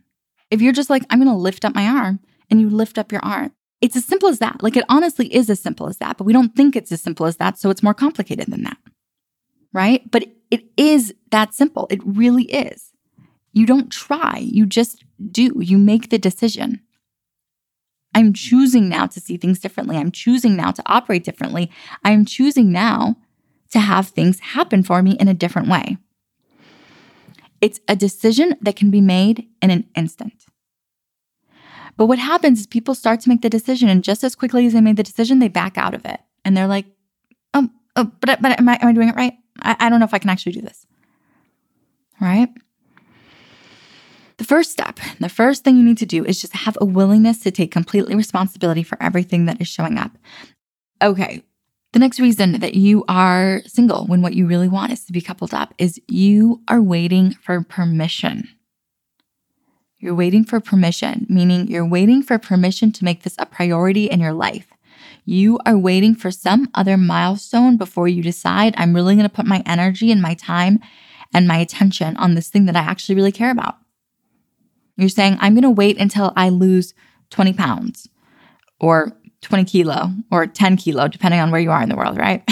If 0.52 0.62
you're 0.62 0.74
just 0.74 0.90
like, 0.90 1.04
I'm 1.10 1.20
gonna 1.20 1.38
lift 1.38 1.64
up 1.66 1.76
my 1.76 1.86
arm 1.88 2.20
and 2.50 2.60
you 2.60 2.70
lift 2.70 2.98
up 2.98 3.12
your 3.12 3.24
arm, 3.24 3.54
it's 3.82 3.96
as 3.96 4.06
simple 4.06 4.30
as 4.30 4.40
that. 4.40 4.62
Like, 4.62 4.76
it 4.76 4.84
honestly 4.90 5.34
is 5.34 5.50
as 5.50 5.60
simple 5.60 5.88
as 5.88 5.98
that, 5.98 6.18
but 6.18 6.26
we 6.26 6.34
don't 6.34 6.56
think 6.56 6.76
it's 6.76 6.92
as 6.92 7.02
simple 7.02 7.26
as 7.26 7.38
that. 7.38 7.58
So 7.58 7.70
it's 7.70 7.84
more 7.84 7.94
complicated 7.94 8.48
than 8.48 8.64
that. 8.64 8.78
Right? 9.72 10.10
But 10.12 10.26
it 10.52 10.66
is 10.76 11.14
that 11.32 11.54
simple. 11.54 11.88
It 11.90 12.02
really 12.04 12.44
is. 12.46 12.92
You 13.54 13.66
don't 13.66 13.92
try, 13.92 14.40
you 14.40 14.66
just 14.66 15.04
do. 15.32 15.54
You 15.60 15.78
make 15.78 16.10
the 16.10 16.18
decision. 16.18 16.82
I'm 18.14 18.34
choosing 18.34 18.90
now 18.90 19.08
to 19.08 19.20
see 19.20 19.38
things 19.38 19.60
differently. 19.60 19.98
I'm 19.98 20.12
choosing 20.12 20.56
now 20.56 20.72
to 20.72 20.84
operate 20.86 21.24
differently. 21.24 21.72
I'm 22.04 22.26
choosing 22.26 22.72
now 22.72 23.18
to 23.72 23.80
have 23.80 24.08
things 24.08 24.40
happen 24.40 24.84
for 24.84 25.02
me 25.02 25.12
in 25.20 25.28
a 25.28 25.34
different 25.34 25.68
way. 25.68 25.98
It's 27.62 27.80
a 27.88 27.96
decision 27.96 28.56
that 28.62 28.76
can 28.76 28.90
be 28.90 29.02
made 29.02 29.48
in 29.62 29.70
an 29.70 29.86
instant. 29.96 30.46
But 31.98 32.06
what 32.06 32.20
happens 32.20 32.62
is 32.62 32.68
people 32.68 32.96
start 32.96 33.20
to 33.22 33.30
make 33.30 33.42
the 33.42 33.50
decision, 33.50 33.90
and 33.90 34.04
just 34.04 34.24
as 34.24 34.34
quickly 34.34 34.66
as 34.66 34.74
they 34.74 34.82
made 34.82 34.96
the 34.96 35.04
decision, 35.04 35.40
they 35.40 35.50
back 35.50 35.78
out 35.78 35.94
of 35.94 36.06
it. 36.06 36.22
And 36.46 36.56
they're 36.56 36.68
like, 36.68 36.86
oh, 37.54 37.70
oh 37.98 38.12
but, 38.22 38.42
but 38.42 38.58
am, 38.58 38.70
I, 38.70 38.80
am 38.82 38.88
I 38.88 38.94
doing 38.94 39.10
it 39.10 39.16
right? 39.16 39.34
I, 39.62 39.76
I 39.80 39.90
don't 39.90 40.00
know 40.00 40.06
if 40.06 40.14
I 40.14 40.20
can 40.20 40.30
actually 40.30 40.54
do 40.54 40.62
this. 40.62 40.88
Right? 42.22 42.50
The 44.40 44.46
first 44.46 44.72
step, 44.72 45.02
the 45.20 45.28
first 45.28 45.66
thing 45.66 45.76
you 45.76 45.84
need 45.84 45.98
to 45.98 46.06
do 46.06 46.24
is 46.24 46.40
just 46.40 46.54
have 46.54 46.78
a 46.80 46.86
willingness 46.86 47.40
to 47.40 47.52
take 47.52 47.72
completely 47.72 48.16
responsibility 48.16 48.84
for 48.84 48.98
everything 49.04 49.46
that 49.46 49.60
is 49.60 49.68
showing 49.68 49.98
up. 49.98 50.12
Okay, 51.02 51.44
the 51.92 52.00
next 52.00 52.22
reason 52.22 52.54
that 52.62 52.74
you 52.74 53.04
are 53.10 53.62
single 53.68 54.06
when 54.06 54.22
what 54.22 54.36
you 54.36 54.48
really 54.48 54.70
want 54.70 54.94
is 54.94 55.04
to 55.06 55.12
be 55.12 55.20
coupled 55.20 55.54
up 55.54 55.74
is 55.78 56.00
you 56.08 56.62
are 56.70 56.82
waiting 56.82 57.32
for 57.32 57.62
permission. 57.64 58.48
You're 59.98 60.16
waiting 60.16 60.46
for 60.46 60.62
permission, 60.62 61.26
meaning 61.28 61.68
you're 61.68 61.86
waiting 61.86 62.24
for 62.24 62.38
permission 62.38 62.94
to 62.94 63.04
make 63.04 63.24
this 63.24 63.36
a 63.38 63.46
priority 63.46 64.06
in 64.06 64.22
your 64.22 64.32
life. 64.32 64.68
You 65.26 65.60
are 65.66 65.78
waiting 65.78 66.16
for 66.16 66.32
some 66.32 66.70
other 66.74 66.96
milestone 66.96 67.76
before 67.76 68.08
you 68.08 68.24
decide, 68.24 68.74
I'm 68.78 68.94
really 68.94 69.16
going 69.16 69.28
to 69.28 69.36
put 69.36 69.46
my 69.46 69.62
energy 69.66 70.14
and 70.14 70.22
my 70.22 70.34
time 70.34 70.80
and 71.34 71.46
my 71.46 71.58
attention 71.58 72.16
on 72.16 72.36
this 72.36 72.48
thing 72.48 72.68
that 72.68 72.78
I 72.78 72.80
actually 72.80 73.16
really 73.16 73.34
care 73.34 73.52
about. 73.52 73.76
You're 75.00 75.10
saying, 75.10 75.38
I'm 75.40 75.54
going 75.54 75.64
to 75.64 75.70
wait 75.70 75.98
until 75.98 76.34
I 76.36 76.50
lose 76.50 76.94
20 77.30 77.54
pounds 77.54 78.10
or 78.80 79.14
20 79.42 79.64
kilo 79.66 80.12
or 80.32 80.46
10 80.46 80.78
kilo, 80.78 81.08
depending 81.08 81.40
on 81.40 81.52
where 81.52 81.62
you 81.62 81.72
are 81.72 81.82
in 81.82 81.90
the 81.90 81.96
world, 81.96 82.18
right? 82.18 82.44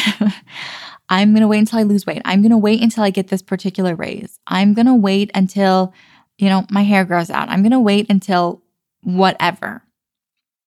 I'm 1.09 1.31
going 1.31 1.41
to 1.41 1.47
wait 1.47 1.59
until 1.59 1.79
I 1.79 1.83
lose 1.83 2.05
weight. 2.05 2.21
I'm 2.25 2.41
going 2.41 2.51
to 2.51 2.57
wait 2.57 2.81
until 2.81 3.03
I 3.03 3.09
get 3.09 3.27
this 3.27 3.41
particular 3.41 3.95
raise. 3.95 4.39
I'm 4.47 4.73
going 4.73 4.85
to 4.85 4.95
wait 4.95 5.31
until, 5.33 5.93
you 6.37 6.49
know, 6.49 6.65
my 6.69 6.83
hair 6.83 7.05
grows 7.05 7.29
out. 7.29 7.49
I'm 7.49 7.61
going 7.61 7.71
to 7.71 7.79
wait 7.79 8.09
until 8.09 8.61
whatever. 9.03 9.83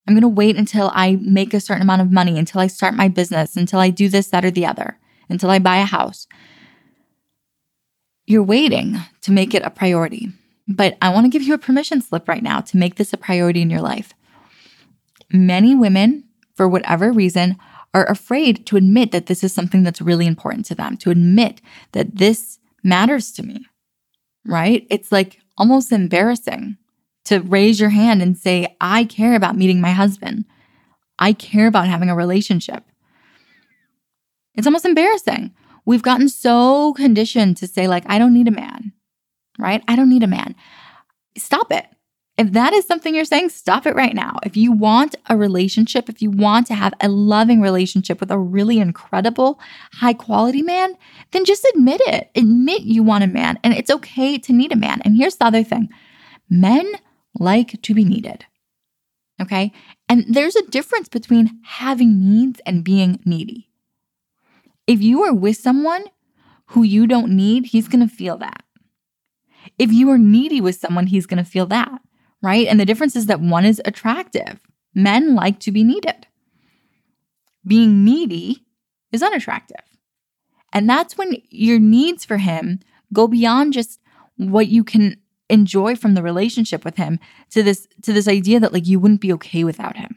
I'm 0.07 0.15
going 0.15 0.23
to 0.23 0.29
wait 0.29 0.57
until 0.57 0.91
I 0.95 1.17
make 1.21 1.55
a 1.55 1.61
certain 1.61 1.83
amount 1.83 2.03
of 2.03 2.11
money, 2.11 2.39
until 2.39 2.61
I 2.61 2.67
start 2.67 2.95
my 2.95 3.09
business, 3.09 3.57
until 3.57 3.81
I 3.81 3.91
do 3.91 4.09
this, 4.09 4.29
that, 4.29 4.45
or 4.45 4.51
the 4.51 4.67
other, 4.67 4.99
until 5.29 5.51
I 5.51 5.59
buy 5.59 5.77
a 5.77 5.85
house. 5.85 6.27
You're 8.27 8.43
waiting 8.43 8.97
to 9.23 9.33
make 9.33 9.55
it 9.55 9.63
a 9.63 9.71
priority. 9.71 10.29
But 10.73 10.97
I 11.03 11.11
want 11.11 11.25
to 11.25 11.31
give 11.31 11.43
you 11.43 11.53
a 11.53 11.59
permission 11.59 12.01
slip 12.01 12.29
right 12.29 12.45
now 12.45 12.61
to 12.61 12.77
make 12.77 12.95
this 12.95 13.13
a 13.13 13.17
priority 13.17 13.61
in 13.61 13.71
your 13.71 13.81
life. 13.81 14.15
Many 15.33 15.75
women, 15.75 16.25
for 16.55 16.69
whatever 16.69 17.13
reason, 17.13 17.57
are 17.93 18.07
afraid 18.07 18.67
to 18.67 18.77
admit 18.77 19.11
that 19.11 19.27
this 19.27 19.43
is 19.43 19.53
something 19.53 19.83
that's 19.83 20.01
really 20.01 20.29
important 20.29 20.65
to 20.67 20.77
them, 20.77 20.97
to 20.99 21.11
admit 21.11 21.61
that 21.91 22.17
this 22.19 22.61
matters 22.85 23.33
to 23.33 23.43
me, 23.43 23.67
right? 24.47 24.87
It's 24.91 25.11
like 25.11 25.41
almost 25.59 25.91
embarrassing 25.91 26.77
to 27.25 27.41
raise 27.41 27.81
your 27.81 27.91
hand 27.91 28.23
and 28.23 28.39
say, 28.39 28.77
I 28.81 29.05
care 29.05 29.35
about 29.35 29.57
meeting 29.57 29.81
my 29.81 29.91
husband. 29.91 30.45
I 31.19 31.33
care 31.33 31.67
about 31.67 31.89
having 31.89 32.09
a 32.09 32.15
relationship. 32.15 32.85
It's 34.55 34.69
almost 34.69 34.85
embarrassing. 34.85 35.53
We've 35.85 36.03
gotten 36.03 36.29
so 36.29 36.93
conditioned 36.95 37.57
to 37.57 37.67
say, 37.67 37.89
like, 37.89 38.05
I 38.07 38.19
don't 38.19 38.35
need 38.35 38.49
a 38.49 38.53
man, 38.53 38.93
right? 39.61 39.83
I 39.89 39.97
don't 39.97 40.11
need 40.11 40.23
a 40.23 40.29
man. 40.29 40.55
Stop 41.37 41.73
it. 41.73 41.87
If 42.41 42.53
that 42.53 42.73
is 42.73 42.87
something 42.87 43.15
you're 43.15 43.27
saying, 43.27 43.51
stop 43.51 43.87
it 43.87 43.95
right 43.95 44.15
now. 44.15 44.39
If 44.45 44.57
you 44.57 44.73
want 44.73 45.15
a 45.29 45.37
relationship, 45.37 46.09
if 46.09 46.23
you 46.23 46.31
want 46.31 46.67
to 46.69 46.75
have 46.75 46.95
a 47.01 47.09
loving 47.09 47.61
relationship 47.61 48.19
with 48.19 48.31
a 48.31 48.39
really 48.39 48.79
incredible, 48.79 49.61
high 49.93 50.15
quality 50.15 50.63
man, 50.63 50.95
then 51.33 51.45
just 51.45 51.67
admit 51.75 52.01
it. 52.07 52.31
Admit 52.35 52.83
you 52.83 53.03
want 53.03 53.25
a 53.25 53.27
man, 53.27 53.59
and 53.63 53.75
it's 53.75 53.91
okay 53.91 54.39
to 54.39 54.55
need 54.55 54.73
a 54.73 54.77
man. 54.77 55.03
And 55.05 55.17
here's 55.17 55.37
the 55.37 55.45
other 55.45 55.63
thing 55.63 55.91
men 56.49 56.91
like 57.39 57.81
to 57.83 57.95
be 57.95 58.05
needed. 58.05 58.47
Okay. 59.41 59.73
And 60.09 60.25
there's 60.29 60.57
a 60.57 60.67
difference 60.67 61.09
between 61.09 61.61
having 61.65 62.21
needs 62.21 62.61
and 62.67 62.85
being 62.85 63.21
needy. 63.25 63.71
If 64.87 65.03
you 65.03 65.23
are 65.25 65.35
with 65.35 65.57
someone 65.57 66.05
who 66.67 66.83
you 66.83 67.07
don't 67.07 67.33
need, 67.33 67.67
he's 67.67 67.89
going 67.89 68.07
to 68.07 68.15
feel 68.15 68.39
that. 68.39 68.65
If 69.79 69.93
you 69.93 70.11
are 70.11 70.19
needy 70.19 70.61
with 70.61 70.77
someone, 70.77 71.07
he's 71.07 71.27
going 71.27 71.43
to 71.43 71.51
feel 71.51 71.67
that 71.67 72.01
right? 72.43 72.67
And 72.67 72.79
the 72.81 72.87
difference 72.87 73.17
is 73.17 73.27
that 73.27 73.41
one 73.41 73.65
is 73.65 73.81
attractive. 73.85 74.61
Men 74.95 75.35
like 75.35 75.61
to 75.61 75.73
be 75.73 75.85
needed. 75.85 76.27
Being 77.67 78.05
needy 78.05 78.65
is 79.13 79.23
unattractive. 79.23 79.85
And 80.73 80.89
that's 80.89 81.19
when 81.19 81.37
your 81.51 81.79
needs 81.79 82.25
for 82.25 82.39
him 82.39 82.81
go 83.13 83.27
beyond 83.27 83.73
just 83.73 84.01
what 84.37 84.69
you 84.69 84.85
can 84.85 85.17
enjoy 85.49 85.97
from 85.97 86.15
the 86.15 86.23
relationship 86.23 86.85
with 86.85 86.97
him 86.97 87.19
to 87.51 87.63
this 87.63 87.89
to 88.03 88.13
this 88.13 88.29
idea 88.29 88.61
that 88.61 88.73
like 88.73 88.87
you 88.87 89.01
wouldn't 89.01 89.21
be 89.21 89.33
okay 89.33 89.65
without 89.65 89.97
him. 89.97 90.17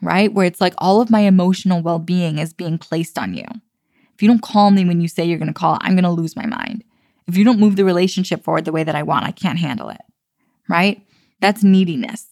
Right? 0.00 0.32
Where 0.32 0.46
it's 0.46 0.60
like 0.60 0.74
all 0.78 1.00
of 1.00 1.10
my 1.10 1.20
emotional 1.20 1.80
well-being 1.80 2.38
is 2.38 2.52
being 2.52 2.76
placed 2.76 3.18
on 3.18 3.34
you. 3.34 3.46
If 4.14 4.22
you 4.22 4.28
don't 4.28 4.42
call 4.42 4.70
me 4.70 4.84
when 4.84 5.00
you 5.00 5.08
say 5.08 5.24
you're 5.24 5.38
going 5.38 5.46
to 5.46 5.54
call, 5.54 5.78
I'm 5.80 5.94
going 5.94 6.04
to 6.04 6.10
lose 6.10 6.36
my 6.36 6.44
mind. 6.44 6.84
If 7.26 7.36
you 7.36 7.44
don't 7.44 7.60
move 7.60 7.76
the 7.76 7.84
relationship 7.84 8.44
forward 8.44 8.64
the 8.64 8.72
way 8.72 8.84
that 8.84 8.94
I 8.94 9.02
want, 9.02 9.26
I 9.26 9.30
can't 9.30 9.58
handle 9.58 9.88
it. 9.88 10.00
Right? 10.68 11.06
That's 11.40 11.62
neediness. 11.62 12.28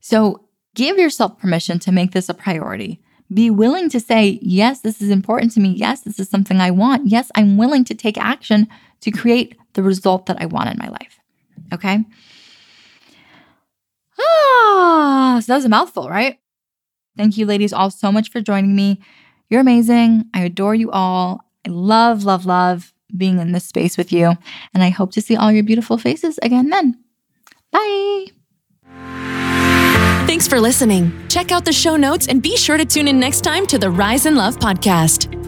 So 0.00 0.48
give 0.74 0.98
yourself 0.98 1.38
permission 1.38 1.78
to 1.80 1.92
make 1.92 2.12
this 2.12 2.28
a 2.28 2.34
priority. 2.34 3.00
Be 3.32 3.50
willing 3.50 3.88
to 3.90 4.00
say, 4.00 4.38
yes, 4.42 4.80
this 4.80 5.00
is 5.00 5.10
important 5.10 5.52
to 5.52 5.60
me. 5.60 5.70
Yes, 5.70 6.00
this 6.00 6.18
is 6.18 6.28
something 6.28 6.60
I 6.60 6.72
want. 6.72 7.08
Yes, 7.08 7.30
I'm 7.36 7.56
willing 7.56 7.84
to 7.84 7.94
take 7.94 8.18
action 8.18 8.66
to 9.02 9.10
create 9.10 9.56
the 9.74 9.82
result 9.82 10.26
that 10.26 10.40
I 10.40 10.46
want 10.46 10.70
in 10.70 10.78
my 10.78 10.88
life. 10.88 11.20
Okay. 11.72 12.04
Ah, 14.18 15.38
so 15.40 15.52
that 15.52 15.56
was 15.56 15.64
a 15.64 15.68
mouthful, 15.68 16.08
right? 16.08 16.38
Thank 17.16 17.36
you, 17.36 17.46
ladies, 17.46 17.72
all 17.72 17.90
so 17.90 18.10
much 18.10 18.30
for 18.30 18.40
joining 18.40 18.74
me. 18.74 19.00
You're 19.48 19.60
amazing. 19.60 20.24
I 20.34 20.40
adore 20.42 20.74
you 20.74 20.90
all. 20.90 21.40
I 21.66 21.70
love, 21.70 22.24
love, 22.24 22.46
love 22.46 22.92
being 23.16 23.38
in 23.38 23.52
this 23.52 23.66
space 23.66 23.96
with 23.96 24.12
you. 24.12 24.36
And 24.74 24.82
I 24.82 24.90
hope 24.90 25.12
to 25.12 25.20
see 25.20 25.36
all 25.36 25.52
your 25.52 25.64
beautiful 25.64 25.98
faces 25.98 26.38
again 26.42 26.70
then. 26.70 26.98
Bye. 27.70 28.26
Thanks 30.26 30.46
for 30.46 30.60
listening. 30.60 31.12
Check 31.28 31.50
out 31.50 31.64
the 31.64 31.72
show 31.72 31.96
notes 31.96 32.28
and 32.28 32.40
be 32.40 32.56
sure 32.56 32.76
to 32.76 32.84
tune 32.84 33.08
in 33.08 33.18
next 33.18 33.42
time 33.42 33.66
to 33.66 33.78
the 33.78 33.90
Rise 33.90 34.26
in 34.26 34.36
Love 34.36 34.58
podcast. 34.58 35.39